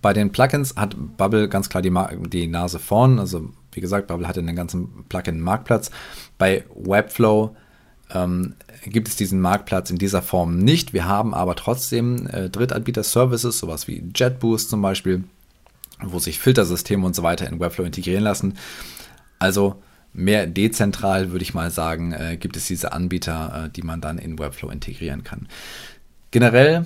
Bei 0.02 0.14
den 0.14 0.32
Plugins 0.32 0.76
hat 0.76 0.96
Bubble 1.18 1.50
ganz 1.50 1.70
klar 1.70 1.82
die, 1.82 1.92
die 2.30 2.48
Nase 2.48 2.80
vorn. 2.80 3.20
Also 3.20 3.50
wie 3.72 3.82
gesagt, 3.82 4.08
Bubble 4.08 4.28
hatte 4.28 4.44
den 4.44 4.56
ganzen 4.56 5.06
Plugin-Marktplatz. 5.10 5.92
Bei 6.38 6.64
Webflow 6.76 7.56
ähm, 8.14 8.56
gibt 8.86 9.08
es 9.08 9.16
diesen 9.16 9.42
Marktplatz 9.42 9.90
in 9.90 9.98
dieser 9.98 10.22
Form 10.22 10.60
nicht. 10.60 10.94
Wir 10.94 11.06
haben 11.06 11.34
aber 11.34 11.56
trotzdem 11.56 12.28
äh, 12.28 12.50
Drittanbieter-Services, 12.50 13.58
sowas 13.58 13.88
wie 13.88 14.04
JetBoost 14.16 14.70
zum 14.70 14.82
Beispiel, 14.82 15.24
wo 16.02 16.20
sich 16.20 16.40
Filtersysteme 16.40 17.06
und 17.06 17.16
so 17.16 17.24
weiter 17.24 17.48
in 17.48 17.60
Webflow 17.60 17.86
integrieren 17.86 18.24
lassen. 18.24 18.58
Also 19.40 19.82
mehr 20.14 20.48
dezentral, 20.48 21.32
würde 21.32 21.44
ich 21.44 21.54
mal 21.54 21.72
sagen, 21.72 22.14
äh, 22.14 22.38
gibt 22.38 22.56
es 22.56 22.66
diese 22.66 22.94
Anbieter, 22.94 23.66
äh, 23.66 23.70
die 23.70 23.82
man 23.82 24.02
dann 24.02 24.18
in 24.18 24.40
Webflow 24.40 24.70
integrieren 24.70 25.24
kann. 25.24 25.48
Generell 26.36 26.86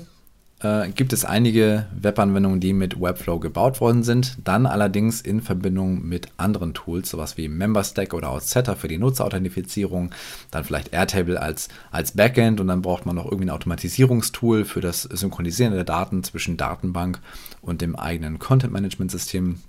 äh, 0.59 0.89
gibt 0.89 1.11
es 1.11 1.25
einige 1.25 1.87
Webanwendungen, 1.99 2.59
die 2.59 2.71
mit 2.71 3.01
Webflow 3.01 3.39
gebaut 3.39 3.81
worden 3.81 4.03
sind, 4.03 4.37
dann 4.43 4.67
allerdings 4.67 5.21
in 5.21 5.41
Verbindung 5.41 6.07
mit 6.07 6.27
anderen 6.37 6.75
Tools, 6.75 7.09
sowas 7.09 7.35
wie 7.35 7.47
MemberStack 7.47 8.13
oder 8.13 8.29
Outsetter 8.29 8.75
für 8.75 8.87
die 8.87 8.99
Nutzerauthentifizierung, 8.99 10.11
dann 10.51 10.65
vielleicht 10.65 10.93
Airtable 10.93 11.41
als, 11.41 11.69
als 11.89 12.11
Backend 12.11 12.59
und 12.59 12.67
dann 12.67 12.83
braucht 12.83 13.07
man 13.07 13.15
noch 13.15 13.25
irgendwie 13.25 13.47
ein 13.47 13.49
Automatisierungstool 13.49 14.65
für 14.65 14.81
das 14.81 15.01
Synchronisieren 15.01 15.73
der 15.73 15.83
Daten 15.83 16.23
zwischen 16.23 16.55
Datenbank 16.55 17.19
und 17.63 17.81
dem 17.81 17.95
eigenen 17.95 18.37
Content-Management-System. 18.37 19.61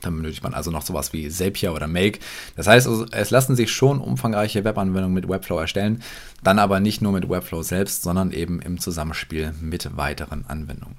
Dann 0.00 0.16
benötigt 0.16 0.42
man 0.42 0.54
also 0.54 0.70
noch 0.70 0.82
sowas 0.82 1.12
wie 1.12 1.28
Zapier 1.28 1.72
oder 1.72 1.88
Make. 1.88 2.20
Das 2.56 2.66
heißt, 2.66 2.86
also, 2.86 3.06
es 3.10 3.30
lassen 3.30 3.56
sich 3.56 3.72
schon 3.72 4.00
umfangreiche 4.00 4.64
Webanwendungen 4.64 5.14
mit 5.14 5.28
Webflow 5.28 5.58
erstellen, 5.58 6.02
dann 6.42 6.58
aber 6.58 6.80
nicht 6.80 7.02
nur 7.02 7.12
mit 7.12 7.28
Webflow 7.28 7.62
selbst, 7.62 8.02
sondern 8.02 8.32
eben 8.32 8.60
im 8.60 8.78
Zusammenspiel 8.78 9.54
mit 9.60 9.96
weiteren 9.96 10.44
Anwendungen. 10.46 10.96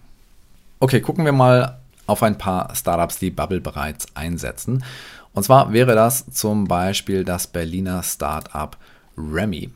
Okay, 0.80 1.02
gucken 1.02 1.26
wir 1.26 1.32
mal 1.32 1.80
auf 2.08 2.24
ein 2.24 2.38
paar 2.38 2.76
Startups, 2.76 3.20
die 3.20 3.30
Bubble 3.30 3.62
bereits 3.62 4.08
einsetzen. 4.16 4.84
Und 5.34 5.44
zwar 5.44 5.72
wäre 5.72 5.96
das 5.96 6.26
zum 6.32 6.66
Beispiel 6.68 7.24
das 7.24 7.48
Berliner 7.48 8.04
Startup 8.04 8.76
Remy. 9.18 9.70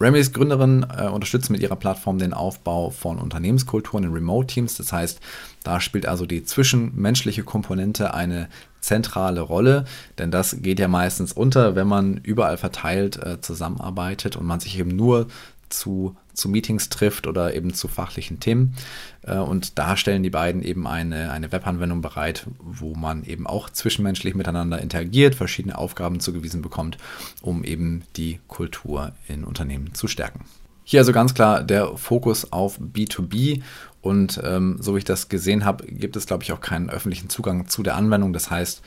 Remy's 0.00 0.32
Gründerin 0.32 0.86
äh, 0.96 1.08
unterstützt 1.08 1.50
mit 1.50 1.60
ihrer 1.60 1.76
Plattform 1.76 2.18
den 2.18 2.32
Aufbau 2.32 2.88
von 2.88 3.18
Unternehmenskulturen 3.18 4.04
in 4.04 4.12
Remote-Teams. 4.12 4.76
Das 4.76 4.92
heißt, 4.92 5.20
da 5.62 5.80
spielt 5.80 6.06
also 6.06 6.26
die 6.26 6.44
zwischenmenschliche 6.44 7.42
Komponente 7.42 8.14
eine 8.14 8.48
zentrale 8.80 9.40
Rolle, 9.40 9.84
denn 10.18 10.30
das 10.30 10.62
geht 10.62 10.78
ja 10.80 10.88
meistens 10.88 11.32
unter, 11.32 11.74
wenn 11.74 11.86
man 11.86 12.16
überall 12.18 12.56
verteilt 12.56 13.16
äh, 13.22 13.40
zusammenarbeitet 13.40 14.36
und 14.36 14.46
man 14.46 14.60
sich 14.60 14.78
eben 14.78 14.96
nur 14.96 15.26
zu, 15.68 16.16
zu 16.34 16.48
Meetings 16.48 16.88
trifft 16.88 17.26
oder 17.26 17.54
eben 17.54 17.72
zu 17.72 17.88
fachlichen 17.88 18.40
Themen. 18.40 18.74
Äh, 19.22 19.36
und 19.36 19.78
da 19.78 19.96
stellen 19.96 20.22
die 20.22 20.30
beiden 20.30 20.62
eben 20.62 20.86
eine, 20.86 21.30
eine 21.30 21.52
Webanwendung 21.52 22.02
bereit, 22.02 22.46
wo 22.58 22.94
man 22.94 23.24
eben 23.24 23.46
auch 23.46 23.70
zwischenmenschlich 23.70 24.34
miteinander 24.34 24.80
interagiert, 24.80 25.34
verschiedene 25.34 25.78
Aufgaben 25.78 26.20
zugewiesen 26.20 26.62
bekommt, 26.62 26.98
um 27.40 27.64
eben 27.64 28.02
die 28.16 28.40
Kultur 28.48 29.12
in 29.28 29.44
Unternehmen 29.44 29.94
zu 29.94 30.08
stärken. 30.08 30.44
Hier 30.90 30.98
also 30.98 31.12
ganz 31.12 31.34
klar 31.34 31.62
der 31.62 31.96
Fokus 31.96 32.52
auf 32.52 32.80
B2B 32.80 33.62
und 34.00 34.40
ähm, 34.42 34.78
so 34.80 34.96
wie 34.96 34.98
ich 34.98 35.04
das 35.04 35.28
gesehen 35.28 35.64
habe, 35.64 35.86
gibt 35.86 36.16
es, 36.16 36.26
glaube 36.26 36.42
ich, 36.42 36.50
auch 36.50 36.60
keinen 36.60 36.90
öffentlichen 36.90 37.28
Zugang 37.28 37.68
zu 37.68 37.84
der 37.84 37.94
Anwendung. 37.94 38.32
Das 38.32 38.50
heißt, 38.50 38.82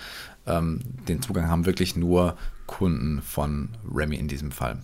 ähm, 0.45 0.81
den 1.07 1.21
Zugang 1.21 1.47
haben 1.47 1.65
wirklich 1.65 1.95
nur 1.95 2.35
Kunden 2.67 3.21
von 3.21 3.69
Remy 3.89 4.17
in 4.17 4.27
diesem 4.27 4.51
Fall. 4.51 4.79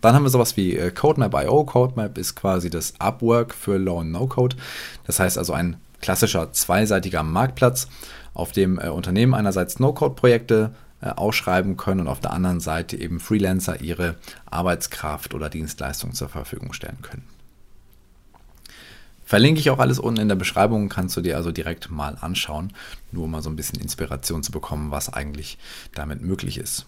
Dann 0.00 0.14
haben 0.14 0.22
wir 0.22 0.30
sowas 0.30 0.56
wie 0.56 0.74
äh, 0.74 0.90
CodeMap.io. 0.90 1.64
CodeMap 1.64 2.16
ist 2.16 2.34
quasi 2.34 2.70
das 2.70 2.94
Upwork 2.98 3.52
für 3.52 3.76
Low- 3.76 3.98
und 3.98 4.10
No-Code. 4.10 4.56
Das 5.04 5.20
heißt 5.20 5.36
also 5.36 5.52
ein 5.52 5.76
klassischer 6.00 6.50
zweiseitiger 6.50 7.24
Marktplatz, 7.24 7.88
auf 8.32 8.52
dem 8.52 8.78
äh, 8.78 8.88
Unternehmen 8.88 9.34
einerseits 9.34 9.80
No-Code-Projekte 9.80 10.72
ausschreiben 11.00 11.76
können 11.76 12.00
und 12.00 12.08
auf 12.08 12.20
der 12.20 12.32
anderen 12.32 12.60
Seite 12.60 12.96
eben 12.96 13.20
Freelancer 13.20 13.80
ihre 13.80 14.16
Arbeitskraft 14.46 15.34
oder 15.34 15.50
Dienstleistung 15.50 16.12
zur 16.12 16.28
Verfügung 16.28 16.72
stellen 16.72 17.02
können. 17.02 17.24
Verlinke 19.24 19.60
ich 19.60 19.70
auch 19.70 19.80
alles 19.80 19.98
unten 19.98 20.20
in 20.20 20.28
der 20.28 20.36
Beschreibung, 20.36 20.88
kannst 20.88 21.16
du 21.16 21.20
dir 21.20 21.36
also 21.36 21.50
direkt 21.50 21.90
mal 21.90 22.16
anschauen, 22.20 22.72
nur 23.10 23.24
um 23.24 23.32
mal 23.32 23.42
so 23.42 23.50
ein 23.50 23.56
bisschen 23.56 23.80
Inspiration 23.80 24.44
zu 24.44 24.52
bekommen, 24.52 24.92
was 24.92 25.12
eigentlich 25.12 25.58
damit 25.94 26.22
möglich 26.22 26.58
ist. 26.58 26.86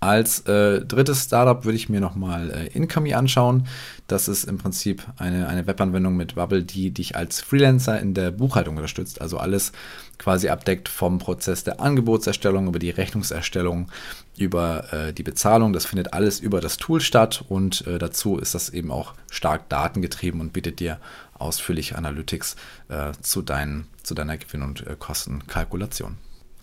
Als 0.00 0.40
äh, 0.46 0.80
drittes 0.80 1.24
Startup 1.24 1.62
würde 1.66 1.76
ich 1.76 1.90
mir 1.90 2.00
nochmal 2.00 2.50
äh, 2.50 2.66
Incomey 2.68 3.12
anschauen. 3.12 3.66
Das 4.06 4.28
ist 4.28 4.44
im 4.44 4.56
Prinzip 4.56 5.04
eine, 5.18 5.46
eine 5.46 5.66
Webanwendung 5.66 6.16
mit 6.16 6.36
Bubble, 6.36 6.62
die 6.62 6.90
dich 6.90 7.16
als 7.16 7.42
Freelancer 7.42 8.00
in 8.00 8.14
der 8.14 8.30
Buchhaltung 8.30 8.76
unterstützt. 8.76 9.20
Also 9.20 9.36
alles 9.36 9.72
quasi 10.16 10.48
abdeckt 10.48 10.88
vom 10.88 11.18
Prozess 11.18 11.64
der 11.64 11.80
Angebotserstellung 11.80 12.66
über 12.66 12.78
die 12.78 12.88
Rechnungserstellung, 12.88 13.90
über 14.38 14.90
äh, 14.90 15.12
die 15.12 15.22
Bezahlung. 15.22 15.74
Das 15.74 15.84
findet 15.84 16.14
alles 16.14 16.40
über 16.40 16.62
das 16.62 16.78
Tool 16.78 17.02
statt 17.02 17.44
und 17.50 17.86
äh, 17.86 17.98
dazu 17.98 18.38
ist 18.38 18.54
das 18.54 18.70
eben 18.70 18.90
auch 18.90 19.12
stark 19.30 19.68
datengetrieben 19.68 20.40
und 20.40 20.54
bietet 20.54 20.80
dir 20.80 20.98
ausführliche 21.34 21.98
Analytics 21.98 22.56
äh, 22.88 23.12
zu, 23.20 23.42
dein, 23.42 23.86
zu 24.02 24.14
deiner 24.14 24.38
Gewinn- 24.38 24.62
und 24.62 24.86
äh, 24.86 24.96
Kostenkalkulation. 24.98 26.16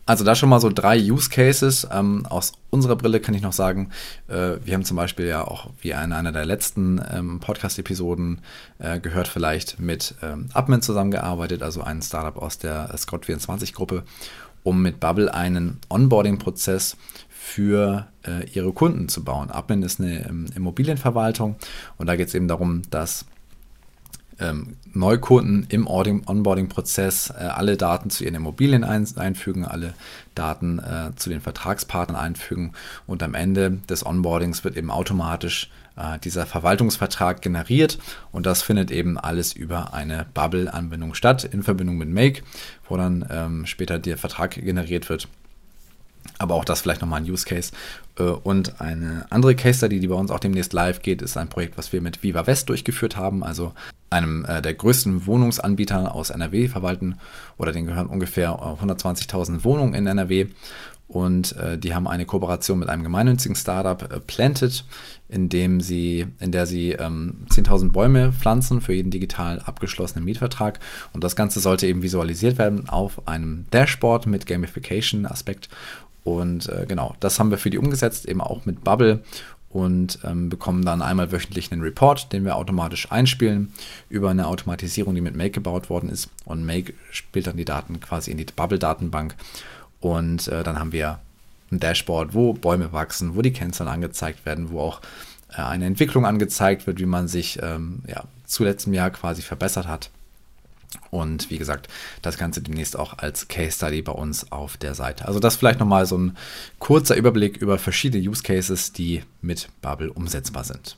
Also 0.07 0.23
da 0.23 0.35
schon 0.35 0.47
mal 0.47 0.61
so 0.61 0.69
drei 0.69 0.97
Use 0.97 1.29
Cases. 1.29 1.85
Ähm, 1.91 2.25
aus 2.27 2.53
unserer 2.69 2.95
Brille 2.95 3.19
kann 3.19 3.35
ich 3.35 3.41
noch 3.41 3.51
sagen, 3.51 3.89
äh, 4.29 4.53
wir 4.63 4.73
haben 4.73 4.85
zum 4.85 4.95
Beispiel 4.95 5.27
ja 5.27 5.45
auch, 5.45 5.69
wie 5.81 5.89
in 5.89 6.13
einer 6.13 6.31
der 6.31 6.45
letzten 6.45 7.01
ähm, 7.11 7.41
Podcast-Episoden 7.41 8.39
äh, 8.79 9.01
gehört, 9.01 9.27
vielleicht 9.27 9.81
mit 9.81 10.15
ähm, 10.23 10.47
Upman 10.53 10.81
zusammengearbeitet, 10.81 11.61
also 11.61 11.81
ein 11.81 12.01
Startup 12.01 12.41
aus 12.41 12.57
der 12.57 12.89
Scott24-Gruppe, 12.95 14.03
um 14.63 14.81
mit 14.81 15.01
Bubble 15.01 15.33
einen 15.33 15.77
Onboarding-Prozess 15.89 16.95
für 17.27 18.07
äh, 18.25 18.49
ihre 18.51 18.71
Kunden 18.71 19.09
zu 19.09 19.25
bauen. 19.25 19.51
Upman 19.51 19.83
ist 19.83 19.99
eine 19.99 20.25
ähm, 20.25 20.45
Immobilienverwaltung 20.55 21.57
und 21.97 22.07
da 22.07 22.15
geht 22.15 22.29
es 22.29 22.33
eben 22.33 22.47
darum, 22.47 22.81
dass 22.91 23.25
ähm, 24.39 24.77
Neukunden 24.93 25.65
im 25.69 25.87
Onboarding-Prozess 25.87 27.31
äh, 27.31 27.43
alle 27.43 27.77
Daten 27.77 28.09
zu 28.09 28.23
ihren 28.23 28.35
Immobilien 28.35 28.83
ein, 28.83 29.07
einfügen, 29.17 29.65
alle 29.65 29.93
Daten 30.35 30.79
äh, 30.79 31.15
zu 31.15 31.29
den 31.29 31.41
Vertragspartnern 31.41 32.19
einfügen. 32.19 32.73
Und 33.05 33.23
am 33.23 33.33
Ende 33.33 33.71
des 33.89 34.05
Onboardings 34.05 34.63
wird 34.63 34.77
eben 34.77 34.91
automatisch 34.91 35.69
äh, 35.95 36.19
dieser 36.19 36.45
Verwaltungsvertrag 36.45 37.41
generiert. 37.41 37.97
Und 38.31 38.45
das 38.45 38.61
findet 38.61 38.91
eben 38.91 39.17
alles 39.17 39.53
über 39.53 39.93
eine 39.93 40.25
Bubble-Anbindung 40.33 41.13
statt 41.13 41.43
in 41.43 41.63
Verbindung 41.63 41.97
mit 41.97 42.09
Make, 42.09 42.43
wo 42.87 42.97
dann 42.97 43.25
ähm, 43.29 43.65
später 43.65 43.99
der 43.99 44.17
Vertrag 44.17 44.51
generiert 44.51 45.09
wird 45.09 45.27
aber 46.37 46.55
auch 46.55 46.65
das 46.65 46.81
vielleicht 46.81 47.01
nochmal 47.01 47.21
ein 47.21 47.29
Use 47.29 47.45
Case. 47.45 47.71
Äh, 48.17 48.23
und 48.23 48.81
eine 48.81 49.25
andere 49.29 49.55
Case 49.55 49.79
Study, 49.79 49.99
die 49.99 50.07
bei 50.07 50.15
uns 50.15 50.31
auch 50.31 50.39
demnächst 50.39 50.73
live 50.73 51.01
geht, 51.01 51.21
ist 51.21 51.37
ein 51.37 51.49
Projekt, 51.49 51.77
was 51.77 51.93
wir 51.93 52.01
mit 52.01 52.23
Viva 52.23 52.47
West 52.47 52.69
durchgeführt 52.69 53.17
haben, 53.17 53.43
also 53.43 53.73
einem 54.09 54.45
äh, 54.45 54.61
der 54.61 54.73
größten 54.73 55.25
Wohnungsanbieter 55.25 56.13
aus 56.13 56.29
NRW 56.29 56.67
verwalten 56.67 57.17
oder 57.57 57.71
den 57.71 57.85
gehören 57.85 58.07
ungefähr 58.07 58.51
120.000 58.51 59.63
Wohnungen 59.63 59.93
in 59.93 60.07
NRW. 60.07 60.47
Und 61.07 61.55
äh, 61.55 61.77
die 61.77 61.95
haben 61.95 62.05
eine 62.05 62.25
Kooperation 62.25 62.79
mit 62.79 62.89
einem 62.89 63.03
gemeinnützigen 63.03 63.55
Startup 63.55 64.11
äh, 64.11 64.19
Planted, 64.19 64.83
in, 65.29 65.47
dem 65.47 65.79
sie, 65.79 66.27
in 66.39 66.51
der 66.51 66.65
sie 66.65 66.91
ähm, 66.91 67.45
10.000 67.49 67.93
Bäume 67.93 68.33
pflanzen 68.33 68.81
für 68.81 68.91
jeden 68.91 69.09
digital 69.09 69.61
abgeschlossenen 69.61 70.25
Mietvertrag. 70.25 70.79
Und 71.13 71.23
das 71.23 71.37
Ganze 71.37 71.61
sollte 71.61 71.87
eben 71.87 72.03
visualisiert 72.03 72.57
werden 72.57 72.89
auf 72.89 73.25
einem 73.25 73.65
Dashboard 73.71 74.27
mit 74.27 74.45
Gamification-Aspekt. 74.47 75.69
Und 76.27 76.67
äh, 76.67 76.85
genau, 76.85 77.15
das 77.21 77.39
haben 77.39 77.51
wir 77.51 77.57
für 77.57 77.69
die 77.69 77.77
umgesetzt, 77.77 78.27
eben 78.27 78.41
auch 78.41 78.65
mit 78.65 78.83
Bubble 78.83 79.21
und 79.69 80.19
ähm, 80.25 80.49
bekommen 80.49 80.83
dann 80.83 81.01
einmal 81.01 81.31
wöchentlich 81.31 81.71
einen 81.71 81.81
Report, 81.81 82.33
den 82.33 82.43
wir 82.43 82.57
automatisch 82.57 83.09
einspielen 83.13 83.71
über 84.09 84.29
eine 84.29 84.47
Automatisierung, 84.47 85.15
die 85.15 85.21
mit 85.21 85.37
Make 85.37 85.51
gebaut 85.51 85.89
worden 85.89 86.09
ist. 86.09 86.29
Und 86.43 86.65
Make 86.65 86.93
spielt 87.11 87.47
dann 87.47 87.55
die 87.55 87.63
Daten 87.63 88.01
quasi 88.01 88.31
in 88.31 88.37
die 88.37 88.43
Bubble-Datenbank. 88.43 89.35
Und 90.01 90.49
äh, 90.49 90.63
dann 90.63 90.77
haben 90.77 90.91
wir 90.91 91.19
ein 91.71 91.79
Dashboard, 91.79 92.33
wo 92.33 92.51
Bäume 92.51 92.91
wachsen, 92.91 93.37
wo 93.37 93.41
die 93.41 93.53
Kennzahlen 93.53 93.93
angezeigt 93.93 94.45
werden, 94.45 94.69
wo 94.69 94.81
auch 94.81 94.99
äh, 95.53 95.61
eine 95.61 95.85
Entwicklung 95.85 96.25
angezeigt 96.25 96.87
wird, 96.87 96.99
wie 96.99 97.05
man 97.05 97.29
sich 97.29 97.57
ähm, 97.63 98.01
ja, 98.05 98.25
zu 98.45 98.65
letztem 98.65 98.93
Jahr 98.93 99.11
quasi 99.11 99.41
verbessert 99.41 99.87
hat. 99.87 100.09
Und 101.11 101.49
wie 101.49 101.57
gesagt, 101.57 101.87
das 102.21 102.37
Ganze 102.37 102.61
demnächst 102.61 102.97
auch 102.97 103.17
als 103.17 103.47
Case 103.47 103.71
Study 103.71 104.01
bei 104.01 104.11
uns 104.11 104.51
auf 104.51 104.77
der 104.77 104.95
Seite. 104.95 105.27
Also 105.27 105.39
das 105.39 105.55
vielleicht 105.55 105.79
nochmal 105.79 106.05
so 106.05 106.17
ein 106.17 106.37
kurzer 106.79 107.15
Überblick 107.15 107.57
über 107.57 107.77
verschiedene 107.77 108.27
Use 108.27 108.43
Cases, 108.43 108.93
die 108.93 109.23
mit 109.41 109.69
Bubble 109.81 110.11
umsetzbar 110.11 110.63
sind. 110.63 110.97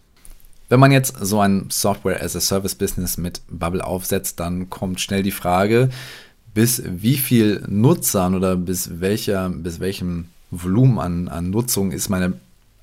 Wenn 0.70 0.80
man 0.80 0.92
jetzt 0.92 1.16
so 1.20 1.40
ein 1.40 1.66
Software 1.70 2.22
as 2.22 2.36
a 2.36 2.40
Service 2.40 2.76
Business 2.76 3.18
mit 3.18 3.42
Bubble 3.50 3.84
aufsetzt, 3.84 4.40
dann 4.40 4.70
kommt 4.70 5.02
schnell 5.02 5.24
die 5.24 5.32
Frage, 5.32 5.90
bis 6.54 6.84
wie 6.86 7.18
viel 7.18 7.64
Nutzern 7.68 8.36
oder 8.36 8.56
bis 8.56 9.00
welcher, 9.00 9.50
bis 9.50 9.80
welchem 9.80 10.30
Volumen 10.52 11.00
an, 11.00 11.28
an 11.28 11.50
Nutzung 11.50 11.92
ist 11.92 12.10
meine 12.10 12.34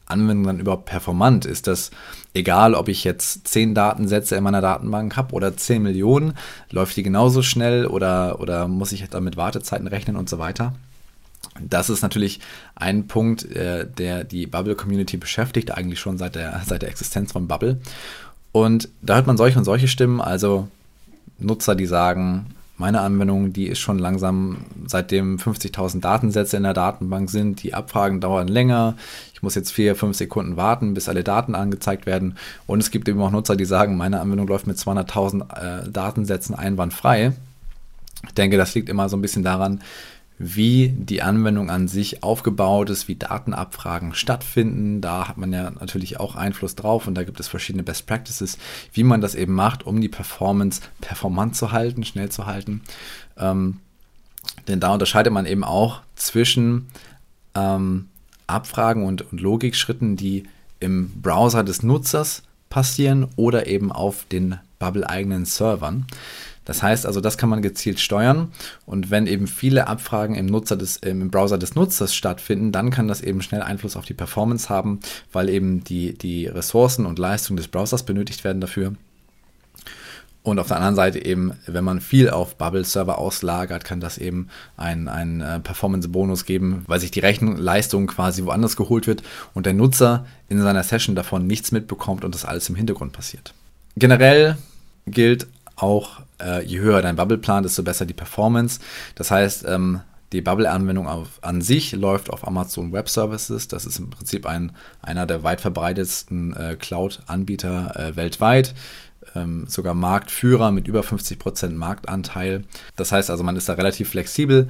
Anwendung 0.06 0.46
dann 0.46 0.60
überhaupt 0.60 0.86
performant? 0.86 1.44
Ist 1.44 1.66
das 1.66 1.90
egal, 2.34 2.74
ob 2.74 2.88
ich 2.88 3.04
jetzt 3.04 3.48
10 3.48 3.74
Datensätze 3.74 4.36
in 4.36 4.44
meiner 4.44 4.60
Datenbank 4.60 5.16
habe 5.16 5.34
oder 5.34 5.56
10 5.56 5.82
Millionen? 5.82 6.34
Läuft 6.70 6.96
die 6.96 7.02
genauso 7.02 7.42
schnell 7.42 7.86
oder, 7.86 8.40
oder 8.40 8.68
muss 8.68 8.92
ich 8.92 9.08
da 9.08 9.20
mit 9.20 9.36
Wartezeiten 9.36 9.86
rechnen 9.86 10.16
und 10.16 10.28
so 10.28 10.38
weiter? 10.38 10.74
Das 11.60 11.90
ist 11.90 12.02
natürlich 12.02 12.40
ein 12.74 13.06
Punkt, 13.06 13.44
äh, 13.52 13.86
der 13.86 14.24
die 14.24 14.46
Bubble-Community 14.46 15.16
beschäftigt, 15.16 15.70
eigentlich 15.72 16.00
schon 16.00 16.18
seit 16.18 16.34
der, 16.34 16.60
seit 16.66 16.82
der 16.82 16.90
Existenz 16.90 17.32
von 17.32 17.48
Bubble. 17.48 17.80
Und 18.52 18.88
da 19.02 19.16
hört 19.16 19.26
man 19.26 19.36
solche 19.36 19.58
und 19.58 19.64
solche 19.64 19.88
Stimmen, 19.88 20.20
also 20.20 20.68
Nutzer, 21.38 21.74
die 21.74 21.86
sagen, 21.86 22.46
meine 22.78 23.00
Anwendung, 23.00 23.52
die 23.52 23.68
ist 23.68 23.78
schon 23.78 23.98
langsam, 23.98 24.58
seitdem 24.86 25.36
50.000 25.38 26.00
Datensätze 26.00 26.56
in 26.58 26.64
der 26.64 26.74
Datenbank 26.74 27.30
sind, 27.30 27.62
die 27.62 27.72
Abfragen 27.72 28.20
dauern 28.20 28.48
länger. 28.48 28.96
Ich 29.32 29.42
muss 29.42 29.54
jetzt 29.54 29.72
vier, 29.72 29.96
fünf 29.96 30.16
Sekunden 30.16 30.56
warten, 30.56 30.92
bis 30.92 31.08
alle 31.08 31.24
Daten 31.24 31.54
angezeigt 31.54 32.04
werden. 32.04 32.36
Und 32.66 32.80
es 32.80 32.90
gibt 32.90 33.08
eben 33.08 33.20
auch 33.22 33.30
Nutzer, 33.30 33.56
die 33.56 33.64
sagen, 33.64 33.96
meine 33.96 34.20
Anwendung 34.20 34.46
läuft 34.46 34.66
mit 34.66 34.76
200.000 34.76 35.86
äh, 35.86 35.90
Datensätzen 35.90 36.54
einwandfrei. 36.54 37.32
Ich 38.26 38.34
denke, 38.34 38.58
das 38.58 38.74
liegt 38.74 38.88
immer 38.88 39.08
so 39.08 39.16
ein 39.16 39.22
bisschen 39.22 39.42
daran, 39.42 39.80
wie 40.38 40.88
die 40.88 41.22
Anwendung 41.22 41.70
an 41.70 41.88
sich 41.88 42.22
aufgebaut 42.22 42.90
ist, 42.90 43.08
wie 43.08 43.16
Datenabfragen 43.16 44.14
stattfinden. 44.14 45.00
Da 45.00 45.28
hat 45.28 45.38
man 45.38 45.52
ja 45.52 45.70
natürlich 45.70 46.20
auch 46.20 46.36
Einfluss 46.36 46.74
drauf 46.74 47.06
und 47.06 47.14
da 47.14 47.24
gibt 47.24 47.40
es 47.40 47.48
verschiedene 47.48 47.82
Best 47.82 48.06
Practices, 48.06 48.58
wie 48.92 49.02
man 49.02 49.20
das 49.20 49.34
eben 49.34 49.54
macht, 49.54 49.86
um 49.86 50.00
die 50.00 50.08
Performance 50.08 50.82
performant 51.00 51.56
zu 51.56 51.72
halten, 51.72 52.04
schnell 52.04 52.28
zu 52.28 52.46
halten. 52.46 52.82
Ähm, 53.38 53.80
denn 54.68 54.80
da 54.80 54.92
unterscheidet 54.92 55.32
man 55.32 55.46
eben 55.46 55.64
auch 55.64 56.02
zwischen 56.16 56.88
ähm, 57.54 58.08
Abfragen 58.46 59.04
und, 59.04 59.32
und 59.32 59.40
Logikschritten, 59.40 60.16
die 60.16 60.44
im 60.80 61.10
Browser 61.22 61.64
des 61.64 61.82
Nutzers 61.82 62.42
passieren 62.68 63.28
oder 63.36 63.66
eben 63.66 63.90
auf 63.90 64.26
den 64.30 64.58
Bubble-eigenen 64.78 65.46
Servern. 65.46 66.06
Das 66.66 66.82
heißt 66.82 67.06
also, 67.06 67.22
das 67.22 67.38
kann 67.38 67.48
man 67.48 67.62
gezielt 67.62 67.98
steuern. 68.00 68.52
Und 68.84 69.10
wenn 69.10 69.26
eben 69.26 69.46
viele 69.46 69.86
Abfragen 69.86 70.34
im, 70.34 70.44
Nutzer 70.44 70.76
des, 70.76 70.98
im 70.98 71.30
Browser 71.30 71.56
des 71.56 71.74
Nutzers 71.74 72.14
stattfinden, 72.14 72.72
dann 72.72 72.90
kann 72.90 73.08
das 73.08 73.22
eben 73.22 73.40
schnell 73.40 73.62
Einfluss 73.62 73.96
auf 73.96 74.04
die 74.04 74.14
Performance 74.14 74.68
haben, 74.68 75.00
weil 75.32 75.48
eben 75.48 75.82
die, 75.84 76.12
die 76.12 76.46
Ressourcen 76.46 77.06
und 77.06 77.18
Leistung 77.18 77.56
des 77.56 77.68
Browsers 77.68 78.02
benötigt 78.02 78.44
werden 78.44 78.60
dafür. 78.60 78.92
Und 80.42 80.60
auf 80.60 80.68
der 80.68 80.76
anderen 80.76 80.94
Seite 80.94 81.24
eben, 81.24 81.54
wenn 81.66 81.82
man 81.82 82.00
viel 82.00 82.30
auf 82.30 82.56
Bubble-Server 82.56 83.18
auslagert, 83.18 83.84
kann 83.84 83.98
das 83.98 84.16
eben 84.16 84.46
einen, 84.76 85.40
äh, 85.40 85.58
Performance-Bonus 85.58 86.44
geben, 86.44 86.84
weil 86.86 87.00
sich 87.00 87.10
die 87.10 87.18
Rechenleistung 87.18 88.06
quasi 88.06 88.44
woanders 88.44 88.76
geholt 88.76 89.08
wird 89.08 89.24
und 89.54 89.66
der 89.66 89.74
Nutzer 89.74 90.24
in 90.48 90.62
seiner 90.62 90.84
Session 90.84 91.16
davon 91.16 91.48
nichts 91.48 91.72
mitbekommt 91.72 92.24
und 92.24 92.32
das 92.32 92.44
alles 92.44 92.68
im 92.68 92.76
Hintergrund 92.76 93.12
passiert. 93.12 93.54
Generell 93.96 94.56
gilt 95.08 95.48
auch, 95.76 96.20
äh, 96.40 96.64
je 96.64 96.80
höher 96.80 97.02
dein 97.02 97.16
Bubble-Plan, 97.16 97.62
desto 97.62 97.82
besser 97.82 98.06
die 98.06 98.14
Performance. 98.14 98.80
Das 99.14 99.30
heißt, 99.30 99.64
ähm, 99.68 100.00
die 100.32 100.40
Bubble-Anwendung 100.40 101.08
an 101.40 101.62
sich 101.62 101.92
läuft 101.92 102.30
auf 102.30 102.46
Amazon 102.46 102.92
Web 102.92 103.08
Services. 103.08 103.68
Das 103.68 103.86
ist 103.86 103.98
im 103.98 104.10
Prinzip 104.10 104.44
ein, 104.44 104.72
einer 105.00 105.24
der 105.24 105.44
weit 105.44 105.60
verbreitetsten 105.60 106.54
äh, 106.56 106.76
Cloud-Anbieter 106.76 107.94
äh, 107.96 108.16
weltweit. 108.16 108.74
Ähm, 109.34 109.66
sogar 109.68 109.94
Marktführer 109.94 110.72
mit 110.72 110.88
über 110.88 111.00
50% 111.00 111.70
Marktanteil. 111.70 112.64
Das 112.96 113.12
heißt 113.12 113.30
also, 113.30 113.44
man 113.44 113.56
ist 113.56 113.68
da 113.68 113.74
relativ 113.74 114.10
flexibel. 114.10 114.68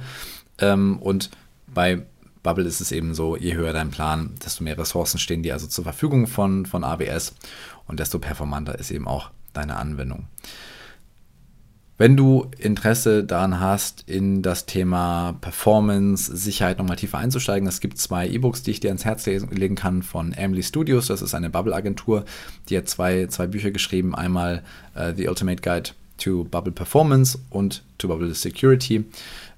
Ähm, 0.59 0.99
und 0.99 1.31
bei 1.73 2.03
Bubble 2.43 2.65
ist 2.65 2.79
es 2.79 2.91
eben 2.91 3.13
so, 3.13 3.35
je 3.35 3.55
höher 3.55 3.73
dein 3.73 3.89
Plan, 3.89 4.35
desto 4.43 4.63
mehr 4.63 4.77
Ressourcen 4.77 5.19
stehen 5.19 5.43
dir 5.43 5.53
also 5.53 5.67
zur 5.67 5.83
Verfügung 5.83 6.27
von, 6.27 6.65
von 6.65 6.83
AWS 6.83 7.33
und 7.87 7.99
desto 7.99 8.19
performanter 8.19 8.77
ist 8.77 8.91
eben 8.91 9.07
auch 9.07 9.31
deine 9.53 9.77
Anwendung. 9.77 10.27
Wenn 11.99 12.15
du 12.15 12.51
Interesse 12.59 13.23
daran 13.23 13.59
hast, 13.59 14.07
in 14.07 14.43
das 14.43 14.67
Thema 14.67 15.33
Performance, 15.41 16.35
Sicherheit 16.35 16.77
nochmal 16.77 16.97
tiefer 16.97 17.17
einzusteigen, 17.17 17.67
es 17.67 17.79
gibt 17.79 17.97
zwei 17.97 18.27
E-Books, 18.27 18.61
die 18.61 18.71
ich 18.71 18.79
dir 18.79 18.89
ans 18.89 19.03
Herz 19.03 19.25
legen 19.25 19.73
kann 19.73 20.03
von 20.03 20.31
Emily 20.33 20.61
Studios. 20.61 21.07
Das 21.07 21.23
ist 21.23 21.33
eine 21.33 21.49
Bubble-Agentur, 21.49 22.25
die 22.69 22.77
hat 22.77 22.87
zwei, 22.87 23.25
zwei 23.27 23.47
Bücher 23.47 23.71
geschrieben. 23.71 24.13
Einmal 24.13 24.63
uh, 24.95 25.11
The 25.15 25.27
Ultimate 25.27 25.63
Guide 25.63 25.89
to 26.19 26.43
Bubble 26.43 26.71
Performance 26.71 27.39
und 27.49 27.83
to 27.97 28.07
Bubble 28.07 28.33
Security. 28.35 29.03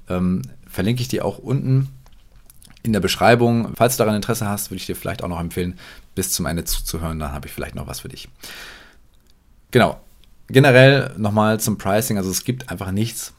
Ähm, 0.08 0.44
verlinke 0.66 1.02
ich 1.02 1.10
dir 1.10 1.26
auch 1.26 1.40
unten 1.40 1.90
in 2.84 2.94
der 2.94 3.02
Beschreibung. 3.02 3.74
Falls 3.76 3.98
du 3.98 4.04
daran 4.04 4.16
Interesse 4.16 4.48
hast, 4.48 4.72
würde 4.72 4.80
ich 4.80 4.86
dir 4.86 4.96
vielleicht 4.96 5.26
auch 5.26 5.30
noch 5.30 5.42
empfehlen, 5.42 5.78
bis 6.16 6.32
zum 6.32 6.46
Ende 6.46 6.64
zuzuhören. 6.64 7.20
Dann 7.20 7.34
habe 7.34 7.48
ich 7.48 7.54
vielleicht 7.54 7.76
noch 7.76 7.88
was 7.88 8.00
für 8.00 8.08
dich. 8.08 8.30
Genau, 9.72 10.00
generell 10.50 11.14
nochmal 11.18 11.60
zum 11.60 11.78
Pricing. 11.78 12.18
Also 12.18 12.30
es 12.30 12.44
gibt 12.44 12.70
einfach 12.70 12.92
nichts 12.92 13.34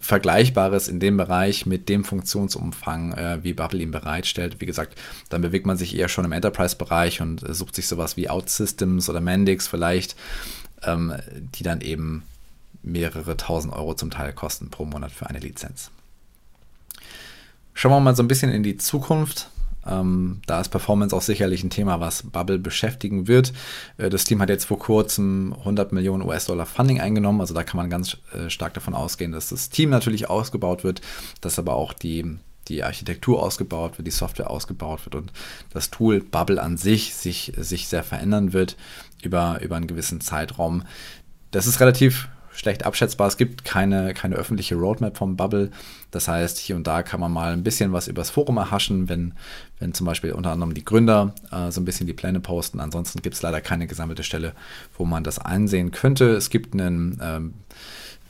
Vergleichbares 0.00 0.88
in 0.88 1.00
dem 1.00 1.16
Bereich 1.16 1.66
mit 1.66 1.88
dem 1.88 2.04
Funktionsumfang, 2.04 3.12
äh, 3.12 3.44
wie 3.44 3.52
Bubble 3.52 3.80
ihn 3.80 3.90
bereitstellt. 3.90 4.60
Wie 4.60 4.66
gesagt, 4.66 4.98
dann 5.28 5.42
bewegt 5.42 5.66
man 5.66 5.76
sich 5.76 5.96
eher 5.96 6.08
schon 6.08 6.24
im 6.24 6.32
Enterprise-Bereich 6.32 7.20
und 7.20 7.48
äh, 7.48 7.54
sucht 7.54 7.76
sich 7.76 7.86
sowas 7.86 8.16
wie 8.16 8.28
OutSystems 8.28 9.08
oder 9.08 9.20
Mendix 9.20 9.68
vielleicht, 9.68 10.16
ähm, 10.82 11.14
die 11.54 11.62
dann 11.62 11.80
eben 11.80 12.24
mehrere 12.82 13.36
tausend 13.36 13.72
Euro 13.72 13.94
zum 13.94 14.10
Teil 14.10 14.32
kosten 14.32 14.70
pro 14.70 14.84
Monat 14.84 15.12
für 15.12 15.28
eine 15.28 15.38
Lizenz. 15.38 15.90
Schauen 17.74 17.92
wir 17.92 18.00
mal 18.00 18.16
so 18.16 18.22
ein 18.22 18.28
bisschen 18.28 18.50
in 18.50 18.62
die 18.62 18.76
Zukunft. 18.76 19.50
Ähm, 19.88 20.40
da 20.46 20.60
ist 20.60 20.68
Performance 20.68 21.14
auch 21.14 21.22
sicherlich 21.22 21.62
ein 21.62 21.70
Thema, 21.70 22.00
was 22.00 22.22
Bubble 22.24 22.58
beschäftigen 22.58 23.28
wird. 23.28 23.52
Äh, 23.98 24.10
das 24.10 24.24
Team 24.24 24.40
hat 24.40 24.48
jetzt 24.48 24.64
vor 24.64 24.78
kurzem 24.78 25.54
100 25.58 25.92
Millionen 25.92 26.22
US-Dollar 26.22 26.66
Funding 26.66 27.00
eingenommen. 27.00 27.40
Also 27.40 27.54
da 27.54 27.62
kann 27.62 27.76
man 27.76 27.90
ganz 27.90 28.16
äh, 28.34 28.50
stark 28.50 28.74
davon 28.74 28.94
ausgehen, 28.94 29.32
dass 29.32 29.50
das 29.50 29.70
Team 29.70 29.90
natürlich 29.90 30.28
ausgebaut 30.28 30.84
wird, 30.84 31.00
dass 31.40 31.58
aber 31.58 31.74
auch 31.74 31.92
die, 31.92 32.38
die 32.68 32.82
Architektur 32.82 33.42
ausgebaut 33.42 33.98
wird, 33.98 34.06
die 34.06 34.12
Software 34.12 34.50
ausgebaut 34.50 35.04
wird 35.06 35.14
und 35.14 35.32
das 35.72 35.90
Tool 35.90 36.20
Bubble 36.20 36.62
an 36.62 36.76
sich 36.76 37.14
sich, 37.14 37.52
sich 37.56 37.88
sehr 37.88 38.02
verändern 38.02 38.52
wird 38.52 38.76
über, 39.22 39.60
über 39.62 39.76
einen 39.76 39.86
gewissen 39.86 40.20
Zeitraum. 40.20 40.82
Das 41.50 41.66
ist 41.66 41.80
relativ 41.80 42.28
schlecht 42.56 42.84
abschätzbar. 42.84 43.28
Es 43.28 43.36
gibt 43.36 43.64
keine, 43.64 44.14
keine 44.14 44.36
öffentliche 44.36 44.74
Roadmap 44.74 45.16
vom 45.16 45.36
Bubble. 45.36 45.70
Das 46.10 46.26
heißt, 46.26 46.58
hier 46.58 46.76
und 46.76 46.86
da 46.86 47.02
kann 47.02 47.20
man 47.20 47.32
mal 47.32 47.52
ein 47.52 47.62
bisschen 47.62 47.92
was 47.92 48.08
übers 48.08 48.30
Forum 48.30 48.56
erhaschen, 48.56 49.08
wenn, 49.08 49.34
wenn 49.78 49.94
zum 49.94 50.06
Beispiel 50.06 50.32
unter 50.32 50.50
anderem 50.50 50.74
die 50.74 50.84
Gründer 50.84 51.34
äh, 51.52 51.70
so 51.70 51.80
ein 51.80 51.84
bisschen 51.84 52.06
die 52.06 52.14
Pläne 52.14 52.40
posten. 52.40 52.80
Ansonsten 52.80 53.22
gibt 53.22 53.36
es 53.36 53.42
leider 53.42 53.60
keine 53.60 53.86
gesammelte 53.86 54.22
Stelle, 54.22 54.54
wo 54.96 55.04
man 55.04 55.22
das 55.22 55.38
einsehen 55.38 55.90
könnte. 55.90 56.30
Es 56.30 56.50
gibt 56.50 56.74
einen 56.74 57.20
ähm, 57.22 57.54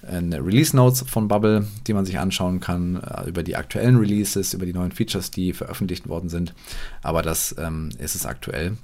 Release 0.09 0.77
Notes 0.77 1.05
von 1.09 1.29
Bubble, 1.29 1.67
die 1.87 1.95
man 1.95 2.05
sich 2.05 2.19
anschauen 2.19 2.61
kann, 2.61 2.97
äh, 2.97 3.29
über 3.29 3.43
die 3.43 3.57
aktuellen 3.57 3.97
Releases, 3.97 4.55
über 4.55 4.67
die 4.67 4.73
neuen 4.73 4.93
Features, 4.93 5.31
die 5.31 5.53
veröffentlicht 5.53 6.09
worden 6.09 6.29
sind. 6.29 6.55
Aber 7.03 7.23
das 7.23 7.55
ähm, 7.59 7.91
ist 7.99 8.15
es 8.15 8.27
aktuell 8.27 8.77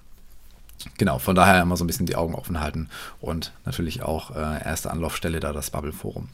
genau, 0.99 1.19
von 1.19 1.35
daher 1.35 1.63
immer 1.63 1.77
so 1.77 1.85
ein 1.85 1.87
bisschen 1.87 2.07
die 2.07 2.17
Augen 2.17 2.35
offen 2.35 2.61
halten 2.61 2.89
und 3.21 3.53
natürlich 3.65 4.03
auch 4.03 4.35
äh, 4.35 4.65
erste 4.65 4.91
Anlaufstelle 4.91 5.41
da 5.41 5.53
das 5.53 5.71
Bubble 5.71 5.93
Forum. 5.93 6.29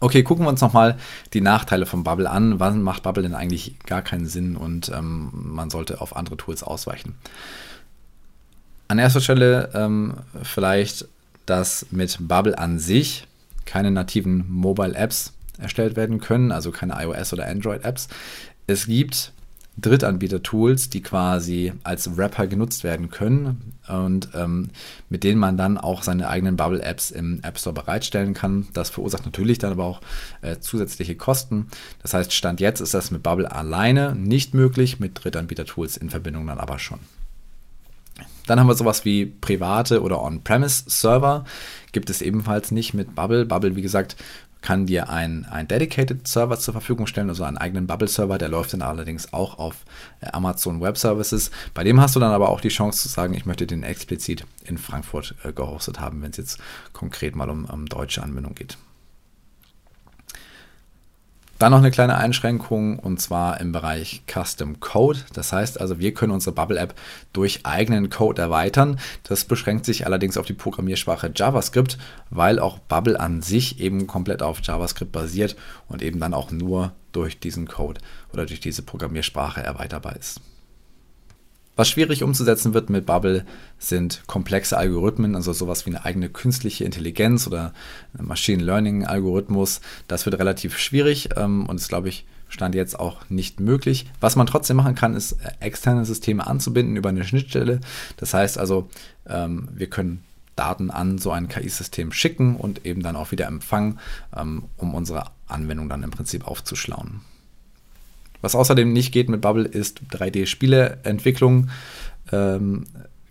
Okay, 0.00 0.22
gucken 0.22 0.44
wir 0.44 0.50
uns 0.50 0.60
nochmal 0.60 0.96
die 1.32 1.40
Nachteile 1.40 1.84
von 1.84 2.04
Bubble 2.04 2.30
an. 2.30 2.60
Wann 2.60 2.82
macht 2.82 3.02
Bubble 3.02 3.22
denn 3.22 3.34
eigentlich 3.34 3.78
gar 3.80 4.02
keinen 4.02 4.26
Sinn 4.26 4.56
und 4.56 4.90
ähm, 4.90 5.30
man 5.32 5.70
sollte 5.70 6.00
auf 6.00 6.14
andere 6.14 6.36
Tools 6.36 6.62
ausweichen? 6.62 7.16
An 8.86 8.98
erster 8.98 9.20
Stelle 9.20 9.70
ähm, 9.74 10.14
vielleicht, 10.42 11.08
dass 11.46 11.86
mit 11.90 12.16
Bubble 12.20 12.58
an 12.58 12.78
sich 12.78 13.26
keine 13.64 13.90
nativen 13.90 14.48
Mobile 14.48 14.94
Apps 14.94 15.32
erstellt 15.58 15.96
werden 15.96 16.20
können, 16.20 16.52
also 16.52 16.70
keine 16.70 17.02
iOS 17.02 17.32
oder 17.32 17.46
Android 17.48 17.84
Apps. 17.84 18.08
Es 18.66 18.86
gibt 18.86 19.32
Drittanbieter-Tools, 19.80 20.90
die 20.90 21.02
quasi 21.02 21.72
als 21.84 22.16
Wrapper 22.16 22.46
genutzt 22.46 22.84
werden 22.84 23.10
können 23.10 23.74
und 23.88 24.30
ähm, 24.34 24.70
mit 25.08 25.24
denen 25.24 25.38
man 25.38 25.56
dann 25.56 25.78
auch 25.78 26.02
seine 26.02 26.28
eigenen 26.28 26.56
Bubble-Apps 26.56 27.10
im 27.10 27.40
App 27.42 27.58
Store 27.58 27.74
bereitstellen 27.74 28.34
kann. 28.34 28.68
Das 28.72 28.90
verursacht 28.90 29.24
natürlich 29.24 29.58
dann 29.58 29.72
aber 29.72 29.84
auch 29.84 30.00
äh, 30.42 30.58
zusätzliche 30.58 31.14
Kosten. 31.14 31.68
Das 32.02 32.14
heißt, 32.14 32.32
Stand 32.32 32.60
jetzt 32.60 32.80
ist 32.80 32.94
das 32.94 33.10
mit 33.10 33.22
Bubble 33.22 33.50
alleine 33.50 34.14
nicht 34.14 34.54
möglich, 34.54 35.00
mit 35.00 35.22
Drittanbieter-Tools 35.22 35.96
in 35.96 36.10
Verbindung 36.10 36.46
dann 36.46 36.58
aber 36.58 36.78
schon. 36.78 36.98
Dann 38.46 38.58
haben 38.58 38.66
wir 38.66 38.74
sowas 38.74 39.04
wie 39.04 39.26
private 39.26 40.02
oder 40.02 40.22
On-Premise-Server. 40.22 41.44
Gibt 41.92 42.08
es 42.08 42.22
ebenfalls 42.22 42.70
nicht 42.70 42.94
mit 42.94 43.14
Bubble. 43.14 43.44
Bubble, 43.44 43.76
wie 43.76 43.82
gesagt, 43.82 44.16
kann 44.60 44.86
dir 44.86 45.08
ein, 45.08 45.46
ein 45.50 45.68
Dedicated 45.68 46.26
Server 46.26 46.58
zur 46.58 46.72
Verfügung 46.72 47.06
stellen, 47.06 47.28
also 47.28 47.44
einen 47.44 47.58
eigenen 47.58 47.86
Bubble-Server, 47.86 48.38
der 48.38 48.48
läuft 48.48 48.72
dann 48.72 48.82
allerdings 48.82 49.32
auch 49.32 49.58
auf 49.58 49.84
äh, 50.20 50.26
Amazon 50.32 50.80
Web 50.80 50.98
Services. 50.98 51.50
Bei 51.74 51.84
dem 51.84 52.00
hast 52.00 52.16
du 52.16 52.20
dann 52.20 52.32
aber 52.32 52.48
auch 52.48 52.60
die 52.60 52.68
Chance 52.68 53.02
zu 53.02 53.08
sagen, 53.08 53.34
ich 53.34 53.46
möchte 53.46 53.66
den 53.66 53.82
explizit 53.82 54.44
in 54.64 54.78
Frankfurt 54.78 55.34
äh, 55.44 55.52
gehostet 55.52 56.00
haben, 56.00 56.22
wenn 56.22 56.30
es 56.30 56.36
jetzt 56.36 56.58
konkret 56.92 57.36
mal 57.36 57.50
um, 57.50 57.64
um 57.66 57.86
deutsche 57.86 58.22
Anwendung 58.22 58.54
geht. 58.54 58.78
Dann 61.58 61.72
noch 61.72 61.78
eine 61.78 61.90
kleine 61.90 62.16
Einschränkung 62.16 63.00
und 63.00 63.20
zwar 63.20 63.60
im 63.60 63.72
Bereich 63.72 64.22
Custom 64.32 64.78
Code. 64.78 65.18
Das 65.32 65.52
heißt 65.52 65.80
also, 65.80 65.98
wir 65.98 66.14
können 66.14 66.32
unsere 66.32 66.54
Bubble 66.54 66.78
App 66.78 66.94
durch 67.32 67.66
eigenen 67.66 68.10
Code 68.10 68.40
erweitern. 68.40 69.00
Das 69.24 69.44
beschränkt 69.44 69.84
sich 69.84 70.06
allerdings 70.06 70.36
auf 70.36 70.46
die 70.46 70.52
Programmiersprache 70.52 71.32
JavaScript, 71.34 71.98
weil 72.30 72.60
auch 72.60 72.78
Bubble 72.78 73.18
an 73.18 73.42
sich 73.42 73.80
eben 73.80 74.06
komplett 74.06 74.40
auf 74.40 74.60
JavaScript 74.62 75.10
basiert 75.10 75.56
und 75.88 76.00
eben 76.00 76.20
dann 76.20 76.32
auch 76.32 76.52
nur 76.52 76.92
durch 77.10 77.40
diesen 77.40 77.66
Code 77.66 78.00
oder 78.32 78.46
durch 78.46 78.60
diese 78.60 78.82
Programmiersprache 78.82 79.60
erweiterbar 79.60 80.14
ist. 80.14 80.40
Was 81.78 81.88
schwierig 81.88 82.24
umzusetzen 82.24 82.74
wird 82.74 82.90
mit 82.90 83.06
Bubble 83.06 83.44
sind 83.78 84.24
komplexe 84.26 84.76
Algorithmen, 84.76 85.36
also 85.36 85.52
sowas 85.52 85.86
wie 85.86 85.90
eine 85.90 86.04
eigene 86.04 86.28
künstliche 86.28 86.84
Intelligenz 86.84 87.46
oder 87.46 87.72
Machine 88.20 88.64
Learning 88.64 89.06
Algorithmus. 89.06 89.80
Das 90.08 90.26
wird 90.26 90.40
relativ 90.40 90.76
schwierig 90.76 91.28
ähm, 91.36 91.66
und 91.66 91.76
ist, 91.76 91.88
glaube 91.88 92.08
ich, 92.08 92.26
Stand 92.48 92.74
jetzt 92.74 92.98
auch 92.98 93.28
nicht 93.28 93.60
möglich. 93.60 94.10
Was 94.18 94.34
man 94.34 94.48
trotzdem 94.48 94.78
machen 94.78 94.96
kann, 94.96 95.14
ist 95.14 95.34
äh, 95.34 95.52
externe 95.60 96.04
Systeme 96.04 96.48
anzubinden 96.48 96.96
über 96.96 97.10
eine 97.10 97.22
Schnittstelle. 97.22 97.78
Das 98.16 98.34
heißt 98.34 98.58
also, 98.58 98.88
ähm, 99.28 99.68
wir 99.72 99.88
können 99.88 100.24
Daten 100.56 100.90
an 100.90 101.18
so 101.18 101.30
ein 101.30 101.46
KI-System 101.46 102.10
schicken 102.10 102.56
und 102.56 102.86
eben 102.86 103.04
dann 103.04 103.14
auch 103.14 103.30
wieder 103.30 103.46
empfangen, 103.46 104.00
ähm, 104.36 104.64
um 104.78 104.96
unsere 104.96 105.26
Anwendung 105.46 105.88
dann 105.88 106.02
im 106.02 106.10
Prinzip 106.10 106.44
aufzuschlauen. 106.44 107.20
Was 108.40 108.54
außerdem 108.54 108.92
nicht 108.92 109.12
geht 109.12 109.28
mit 109.28 109.40
Bubble 109.40 109.64
ist 109.64 110.00
3D-Spieleentwicklung. 110.12 111.68
Ähm, 112.32 112.86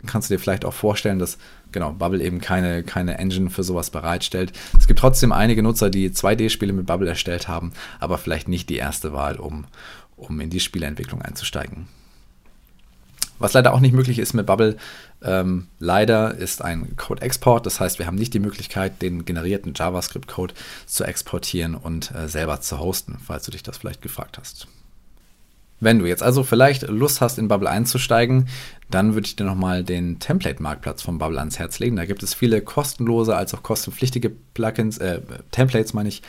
kannst 0.06 0.30
du 0.30 0.36
dir 0.36 0.40
vielleicht 0.40 0.66
auch 0.66 0.74
vorstellen, 0.74 1.20
dass 1.20 1.38
genau, 1.72 1.92
Bubble 1.92 2.24
eben 2.24 2.40
keine, 2.40 2.84
keine 2.84 3.18
Engine 3.18 3.50
für 3.50 3.64
sowas 3.64 3.90
bereitstellt. 3.90 4.54
Es 4.78 4.88
gibt 4.88 5.00
trotzdem 5.00 5.32
einige 5.32 5.64
Nutzer, 5.64 5.90
die 5.90 6.10
2D-Spiele 6.10 6.74
mit 6.74 6.86
Bubble 6.86 7.10
erstellt 7.10 7.48
haben, 7.48 7.72
aber 8.00 8.18
vielleicht 8.18 8.48
nicht 8.48 8.70
die 8.70 8.78
erste 8.78 9.14
Wahl, 9.14 9.38
um, 9.38 9.66
um 10.16 10.40
in 10.40 10.50
die 10.50 10.60
Spieleentwicklung 10.60 11.22
einzusteigen. 11.22 11.88
Was 13.40 13.54
leider 13.54 13.74
auch 13.74 13.80
nicht 13.80 13.94
möglich 13.94 14.18
ist 14.18 14.34
mit 14.34 14.48
Bubble, 14.48 14.78
ähm, 15.22 15.68
leider 15.78 16.36
ist 16.36 16.64
ein 16.64 16.96
Code-Export. 16.96 17.68
Das 17.68 17.80
heißt, 17.80 18.00
wir 18.00 18.08
haben 18.08 18.16
nicht 18.16 18.34
die 18.34 18.40
Möglichkeit, 18.40 19.02
den 19.04 19.26
generierten 19.26 19.74
JavaScript-Code 19.76 20.56
zu 20.88 21.04
exportieren 21.04 21.76
und 21.76 22.12
äh, 22.16 22.28
selber 22.28 22.62
zu 22.62 22.80
hosten, 22.80 23.20
falls 23.24 23.46
du 23.46 23.52
dich 23.52 23.62
das 23.62 23.78
vielleicht 23.78 24.02
gefragt 24.02 24.40
hast. 24.40 24.68
Wenn 25.80 26.00
du 26.00 26.06
jetzt 26.06 26.24
also 26.24 26.44
vielleicht 26.44 26.88
Lust 26.88 27.22
hast, 27.22 27.38
in 27.38 27.48
Bubble 27.48 27.70
einzusteigen, 27.70 28.48
dann 28.90 29.14
würde 29.14 29.28
ich 29.28 29.36
dir 29.36 29.44
nochmal 29.44 29.84
den 29.84 30.20
Template-Marktplatz 30.20 31.04
von 31.04 31.20
Bubble 31.20 31.40
ans 31.40 31.60
Herz 31.60 31.80
legen. 31.80 31.96
Da 31.96 32.06
gibt 32.06 32.24
es 32.24 32.34
viele 32.34 32.62
kostenlose 32.62 33.36
als 33.36 33.54
auch 33.54 33.64
kostenpflichtige 33.64 34.32
Plugins, 34.54 34.98
äh, 34.98 35.22
Templates 35.52 35.94
meine 35.94 36.10
ich, 36.10 36.22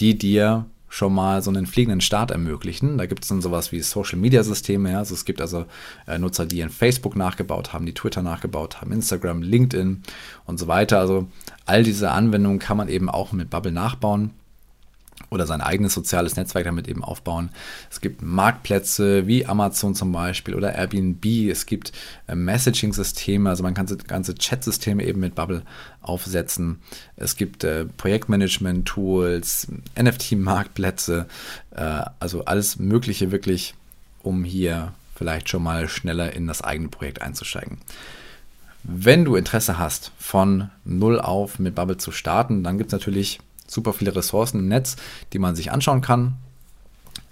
die 0.00 0.18
dir 0.18 0.66
schon 0.92 1.14
mal 1.14 1.40
so 1.40 1.50
einen 1.50 1.66
fliegenden 1.66 2.00
Start 2.00 2.32
ermöglichen. 2.32 2.98
Da 2.98 3.06
gibt 3.06 3.22
es 3.22 3.28
dann 3.28 3.40
sowas 3.40 3.70
wie 3.70 3.80
Social-Media-Systeme. 3.80 4.90
Ja? 4.90 4.98
Also 4.98 5.14
es 5.14 5.24
gibt 5.24 5.40
also 5.40 5.64
äh, 6.06 6.18
Nutzer, 6.18 6.46
die 6.46 6.60
in 6.60 6.68
Facebook 6.68 7.14
nachgebaut 7.14 7.72
haben, 7.72 7.86
die 7.86 7.94
Twitter 7.94 8.22
nachgebaut 8.22 8.80
haben, 8.80 8.90
Instagram, 8.90 9.40
LinkedIn 9.40 10.02
und 10.46 10.58
so 10.58 10.66
weiter. 10.66 10.98
Also 10.98 11.28
all 11.64 11.84
diese 11.84 12.10
Anwendungen 12.10 12.58
kann 12.58 12.76
man 12.76 12.88
eben 12.88 13.08
auch 13.08 13.30
mit 13.30 13.50
Bubble 13.50 13.70
nachbauen 13.70 14.32
oder 15.30 15.46
sein 15.46 15.60
eigenes 15.60 15.94
soziales 15.94 16.36
Netzwerk 16.36 16.64
damit 16.64 16.88
eben 16.88 17.04
aufbauen. 17.04 17.50
Es 17.90 18.00
gibt 18.00 18.20
Marktplätze 18.22 19.26
wie 19.26 19.46
Amazon 19.46 19.94
zum 19.94 20.12
Beispiel 20.12 20.54
oder 20.54 20.74
Airbnb. 20.74 21.24
Es 21.50 21.66
gibt 21.66 21.92
äh, 22.26 22.34
Messaging-Systeme, 22.34 23.48
also 23.48 23.62
man 23.62 23.74
kann 23.74 23.86
ganze 24.06 24.34
Chat-Systeme 24.34 25.04
eben 25.04 25.20
mit 25.20 25.36
Bubble 25.36 25.62
aufsetzen. 26.02 26.80
Es 27.16 27.36
gibt 27.36 27.64
äh, 27.64 27.84
Projektmanagement-Tools, 27.84 29.68
NFT-Marktplätze, 30.00 31.26
äh, 31.70 32.02
also 32.18 32.44
alles 32.44 32.78
Mögliche 32.78 33.30
wirklich, 33.30 33.74
um 34.22 34.44
hier 34.44 34.92
vielleicht 35.14 35.48
schon 35.48 35.62
mal 35.62 35.88
schneller 35.88 36.32
in 36.32 36.46
das 36.46 36.62
eigene 36.62 36.88
Projekt 36.88 37.22
einzusteigen. 37.22 37.78
Wenn 38.82 39.26
du 39.26 39.36
Interesse 39.36 39.78
hast, 39.78 40.12
von 40.18 40.70
null 40.84 41.20
auf 41.20 41.58
mit 41.58 41.74
Bubble 41.74 41.98
zu 41.98 42.12
starten, 42.12 42.64
dann 42.64 42.78
gibt 42.78 42.88
es 42.88 42.92
natürlich 42.92 43.40
super 43.70 43.92
viele 43.92 44.14
Ressourcen 44.14 44.60
im 44.60 44.68
Netz, 44.68 44.96
die 45.32 45.38
man 45.38 45.56
sich 45.56 45.72
anschauen 45.72 46.00
kann. 46.00 46.34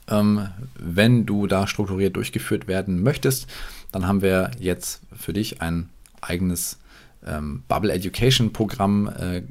Ähm, 0.09 0.48
wenn 0.79 1.27
du 1.27 1.46
da 1.46 1.66
strukturiert 1.66 2.16
durchgeführt 2.16 2.66
werden 2.66 3.03
möchtest, 3.03 3.46
dann 3.92 4.07
haben 4.07 4.22
wir 4.22 4.51
jetzt 4.59 5.01
für 5.16 5.33
dich 5.33 5.61
ein 5.61 5.88
eigenes 6.20 6.79
ähm, 7.27 7.62
Bubble 7.68 7.92
Education 7.92 8.53
Programm 8.53 9.09
äh, 9.09 9.42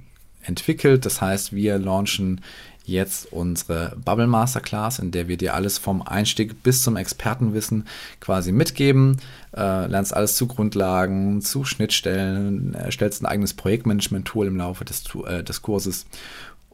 entwickelt. 0.44 1.06
Das 1.06 1.22
heißt, 1.22 1.54
wir 1.54 1.78
launchen 1.78 2.42
jetzt 2.88 3.32
unsere 3.34 3.96
Bubble 4.04 4.28
Masterclass, 4.28 5.00
in 5.00 5.12
der 5.12 5.28
wir 5.28 5.36
dir 5.36 5.54
alles 5.54 5.78
vom 5.78 6.02
Einstieg 6.02 6.64
bis 6.64 6.84
zum 6.84 6.96
Expertenwissen 6.96 7.86
quasi 8.22 8.54
mitgeben. 8.54 9.18
Äh, 9.56 9.88
lernst 9.88 10.16
alles 10.16 10.38
zu 10.38 10.48
Grundlagen, 10.48 11.42
zu 11.42 11.66
Schnittstellen, 11.66 12.74
erstellst 12.74 13.22
ein 13.22 13.26
eigenes 13.26 13.54
Projektmanagement-Tool 13.54 14.48
im 14.48 14.56
Laufe 14.56 14.86
des, 14.86 15.04
äh, 15.26 15.44
des 15.44 15.62
Kurses 15.62 16.06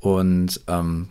und 0.03 0.59
ähm, 0.67 1.07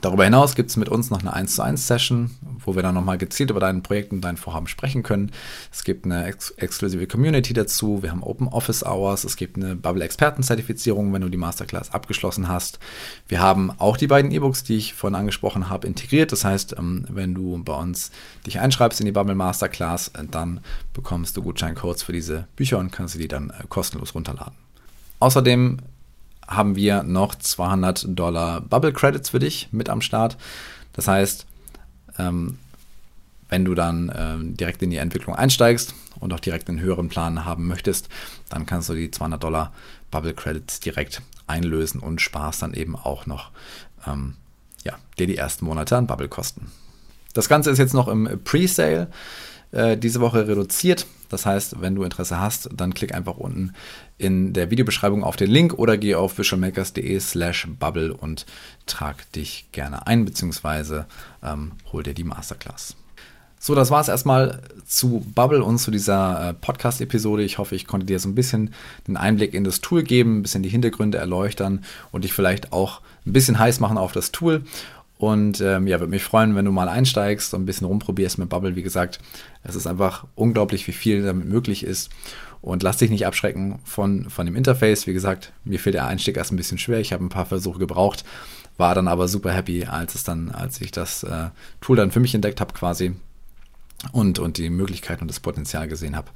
darüber 0.00 0.24
hinaus 0.24 0.56
gibt 0.56 0.70
es 0.70 0.76
mit 0.76 0.88
uns 0.88 1.10
noch 1.10 1.20
eine 1.20 1.32
1 1.32 1.54
zu 1.54 1.62
1 1.62 1.86
Session, 1.86 2.32
wo 2.58 2.74
wir 2.74 2.82
dann 2.82 2.96
nochmal 2.96 3.18
gezielt 3.18 3.50
über 3.50 3.60
dein 3.60 3.84
Projekt 3.84 4.10
und 4.10 4.20
dein 4.20 4.36
Vorhaben 4.36 4.66
sprechen 4.66 5.04
können. 5.04 5.30
Es 5.70 5.84
gibt 5.84 6.06
eine 6.06 6.24
ex 6.24 6.50
exklusive 6.56 7.06
Community 7.06 7.52
dazu, 7.52 8.02
wir 8.02 8.10
haben 8.10 8.24
Open 8.24 8.48
Office 8.48 8.84
Hours, 8.84 9.22
es 9.22 9.36
gibt 9.36 9.56
eine 9.56 9.76
Bubble 9.76 10.02
Experten 10.02 10.42
Zertifizierung, 10.42 11.12
wenn 11.12 11.22
du 11.22 11.28
die 11.28 11.36
Masterclass 11.36 11.92
abgeschlossen 11.92 12.48
hast. 12.48 12.80
Wir 13.28 13.38
haben 13.38 13.70
auch 13.78 13.96
die 13.96 14.08
beiden 14.08 14.32
E-Books, 14.32 14.64
die 14.64 14.76
ich 14.76 14.94
vorhin 14.94 15.14
angesprochen 15.14 15.70
habe, 15.70 15.86
integriert. 15.86 16.32
Das 16.32 16.44
heißt, 16.44 16.74
ähm, 16.76 17.06
wenn 17.08 17.32
du 17.32 17.62
bei 17.62 17.74
uns 17.74 18.10
dich 18.44 18.58
einschreibst 18.58 18.98
in 18.98 19.06
die 19.06 19.12
Bubble 19.12 19.36
Masterclass, 19.36 20.08
äh, 20.08 20.24
dann 20.28 20.62
bekommst 20.94 21.36
du 21.36 21.44
Gutscheincodes 21.44 22.02
für 22.02 22.12
diese 22.12 22.48
Bücher 22.56 22.78
und 22.78 22.90
kannst 22.90 23.12
sie 23.12 23.20
die 23.20 23.28
dann 23.28 23.50
äh, 23.50 23.62
kostenlos 23.68 24.16
runterladen. 24.16 24.54
Außerdem 25.20 25.78
haben 26.50 26.74
wir 26.76 27.04
noch 27.04 27.34
200 27.36 28.06
Dollar 28.08 28.60
Bubble 28.60 28.92
Credits 28.92 29.30
für 29.30 29.38
dich 29.38 29.68
mit 29.70 29.88
am 29.88 30.02
Start. 30.02 30.36
Das 30.92 31.08
heißt, 31.08 31.46
ähm, 32.18 32.58
wenn 33.48 33.64
du 33.64 33.74
dann 33.74 34.12
ähm, 34.14 34.56
direkt 34.56 34.82
in 34.82 34.90
die 34.90 34.96
Entwicklung 34.96 35.34
einsteigst 35.34 35.94
und 36.18 36.32
auch 36.32 36.40
direkt 36.40 36.68
einen 36.68 36.80
höheren 36.80 37.08
Plan 37.08 37.44
haben 37.44 37.66
möchtest, 37.66 38.08
dann 38.48 38.66
kannst 38.66 38.88
du 38.88 38.94
die 38.94 39.10
200 39.10 39.42
Dollar 39.42 39.72
Bubble 40.10 40.34
Credits 40.34 40.80
direkt 40.80 41.22
einlösen 41.46 42.00
und 42.00 42.20
sparst 42.20 42.62
dann 42.62 42.74
eben 42.74 42.96
auch 42.96 43.26
noch 43.26 43.50
ähm, 44.06 44.34
ja, 44.84 44.98
dir 45.18 45.26
die 45.26 45.36
ersten 45.36 45.64
Monate 45.64 45.96
an 45.96 46.06
Bubble 46.06 46.28
kosten. 46.28 46.70
Das 47.32 47.48
Ganze 47.48 47.70
ist 47.70 47.78
jetzt 47.78 47.94
noch 47.94 48.08
im 48.08 48.40
Pre-Sale 48.42 49.08
äh, 49.72 49.96
diese 49.96 50.20
Woche 50.20 50.48
reduziert. 50.48 51.06
Das 51.28 51.46
heißt, 51.46 51.80
wenn 51.80 51.94
du 51.94 52.02
Interesse 52.02 52.40
hast, 52.40 52.68
dann 52.74 52.92
klick 52.92 53.14
einfach 53.14 53.36
unten 53.36 53.72
in 54.18 54.52
der 54.52 54.70
Videobeschreibung 54.70 55.22
auf 55.22 55.36
den 55.36 55.50
Link 55.50 55.74
oder 55.74 55.96
geh 55.96 56.14
auf 56.14 56.38
visualmakers.de 56.38 57.18
slash 57.20 57.68
bubble 57.78 58.12
und 58.12 58.46
trag 58.86 59.30
dich 59.32 59.66
gerne 59.72 60.06
ein, 60.06 60.24
beziehungsweise 60.24 61.06
ähm, 61.42 61.72
hol 61.92 62.02
dir 62.02 62.14
die 62.14 62.24
Masterclass. 62.24 62.96
So, 63.62 63.74
das 63.74 63.90
war 63.90 64.00
es 64.00 64.08
erstmal 64.08 64.62
zu 64.86 65.22
Bubble 65.34 65.62
und 65.62 65.78
zu 65.78 65.90
dieser 65.90 66.48
äh, 66.48 66.54
Podcast-Episode. 66.54 67.42
Ich 67.42 67.58
hoffe, 67.58 67.74
ich 67.74 67.86
konnte 67.86 68.06
dir 68.06 68.18
so 68.18 68.26
ein 68.26 68.34
bisschen 68.34 68.72
den 69.06 69.18
Einblick 69.18 69.52
in 69.52 69.64
das 69.64 69.82
Tool 69.82 70.02
geben, 70.02 70.38
ein 70.38 70.42
bisschen 70.42 70.62
die 70.62 70.70
Hintergründe 70.70 71.18
erleuchtern 71.18 71.84
und 72.10 72.24
dich 72.24 72.32
vielleicht 72.32 72.72
auch 72.72 73.02
ein 73.26 73.34
bisschen 73.34 73.58
heiß 73.58 73.78
machen 73.78 73.98
auf 73.98 74.12
das 74.12 74.32
Tool. 74.32 74.64
Und 75.20 75.60
ähm, 75.60 75.86
ja, 75.86 76.00
würde 76.00 76.08
mich 76.08 76.24
freuen, 76.24 76.56
wenn 76.56 76.64
du 76.64 76.72
mal 76.72 76.88
einsteigst 76.88 77.52
und 77.52 77.60
ein 77.60 77.66
bisschen 77.66 77.86
rumprobierst 77.86 78.38
mit 78.38 78.48
Bubble. 78.48 78.74
Wie 78.74 78.82
gesagt, 78.82 79.18
es 79.62 79.74
ist 79.74 79.86
einfach 79.86 80.26
unglaublich, 80.34 80.86
wie 80.88 80.92
viel 80.92 81.22
damit 81.22 81.46
möglich 81.46 81.84
ist. 81.84 82.08
Und 82.62 82.82
lass 82.82 82.96
dich 82.96 83.10
nicht 83.10 83.26
abschrecken 83.26 83.80
von, 83.84 84.30
von 84.30 84.46
dem 84.46 84.56
Interface. 84.56 85.06
Wie 85.06 85.12
gesagt, 85.12 85.52
mir 85.62 85.78
fehlt 85.78 85.94
der 85.94 86.06
Einstieg 86.06 86.38
erst 86.38 86.52
ein 86.52 86.56
bisschen 86.56 86.78
schwer. 86.78 87.00
Ich 87.00 87.12
habe 87.12 87.22
ein 87.22 87.28
paar 87.28 87.44
Versuche 87.44 87.78
gebraucht, 87.78 88.24
war 88.78 88.94
dann 88.94 89.08
aber 89.08 89.28
super 89.28 89.52
happy, 89.52 89.84
als 89.84 90.14
es 90.14 90.24
dann, 90.24 90.50
als 90.52 90.80
ich 90.80 90.90
das 90.90 91.22
äh, 91.22 91.50
Tool 91.82 91.98
dann 91.98 92.12
für 92.12 92.20
mich 92.20 92.34
entdeckt 92.34 92.62
habe, 92.62 92.72
quasi. 92.72 93.12
Und, 94.12 94.38
und 94.38 94.56
die 94.56 94.70
Möglichkeiten 94.70 95.20
und 95.20 95.28
das 95.28 95.40
Potenzial 95.40 95.86
gesehen 95.86 96.16
habe. 96.16 96.28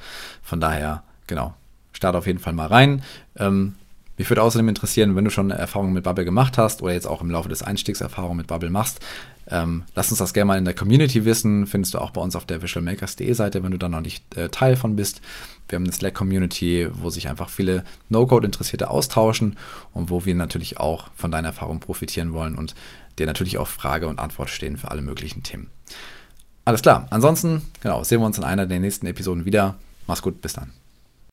Von 0.42 0.60
daher, 0.60 1.04
genau, 1.26 1.54
start 1.94 2.16
auf 2.16 2.26
jeden 2.26 2.38
Fall 2.38 2.52
mal 2.52 2.66
rein. 2.66 3.02
Ähm, 3.38 3.76
mich 4.16 4.30
würde 4.30 4.42
außerdem 4.42 4.68
interessieren, 4.68 5.16
wenn 5.16 5.24
du 5.24 5.30
schon 5.30 5.50
Erfahrungen 5.50 5.92
mit 5.92 6.04
Bubble 6.04 6.24
gemacht 6.24 6.58
hast 6.58 6.82
oder 6.82 6.92
jetzt 6.92 7.06
auch 7.06 7.20
im 7.20 7.30
Laufe 7.30 7.48
des 7.48 7.62
Einstiegs 7.62 8.00
Erfahrungen 8.00 8.36
mit 8.36 8.46
Bubble 8.46 8.70
machst, 8.70 9.00
ähm, 9.48 9.84
lass 9.94 10.10
uns 10.10 10.18
das 10.18 10.32
gerne 10.32 10.46
mal 10.46 10.58
in 10.58 10.64
der 10.64 10.74
Community 10.74 11.24
wissen. 11.24 11.66
Findest 11.66 11.94
du 11.94 11.98
auch 11.98 12.10
bei 12.10 12.20
uns 12.20 12.36
auf 12.36 12.46
der 12.46 12.62
visualmakers.de 12.62 13.32
Seite, 13.32 13.62
wenn 13.62 13.72
du 13.72 13.78
da 13.78 13.88
noch 13.88 14.00
nicht 14.00 14.36
äh, 14.36 14.48
Teil 14.48 14.76
von 14.76 14.96
bist. 14.96 15.20
Wir 15.68 15.76
haben 15.76 15.84
eine 15.84 15.92
Slack-Community, 15.92 16.88
wo 16.92 17.10
sich 17.10 17.28
einfach 17.28 17.48
viele 17.48 17.84
No-Code-Interessierte 18.08 18.90
austauschen 18.90 19.56
und 19.92 20.10
wo 20.10 20.24
wir 20.24 20.34
natürlich 20.34 20.78
auch 20.78 21.08
von 21.16 21.30
deiner 21.30 21.48
Erfahrung 21.48 21.80
profitieren 21.80 22.32
wollen 22.32 22.54
und 22.54 22.74
dir 23.18 23.26
natürlich 23.26 23.58
auch 23.58 23.68
Frage 23.68 24.08
und 24.08 24.18
Antwort 24.18 24.50
stehen 24.50 24.76
für 24.76 24.90
alle 24.90 25.02
möglichen 25.02 25.42
Themen. 25.42 25.70
Alles 26.64 26.82
klar. 26.82 27.06
Ansonsten, 27.10 27.62
genau, 27.82 28.04
sehen 28.04 28.20
wir 28.20 28.26
uns 28.26 28.38
in 28.38 28.44
einer 28.44 28.66
der 28.66 28.80
nächsten 28.80 29.06
Episoden 29.06 29.44
wieder. 29.44 29.76
Mach's 30.06 30.22
gut, 30.22 30.40
bis 30.40 30.54
dann. 30.54 30.72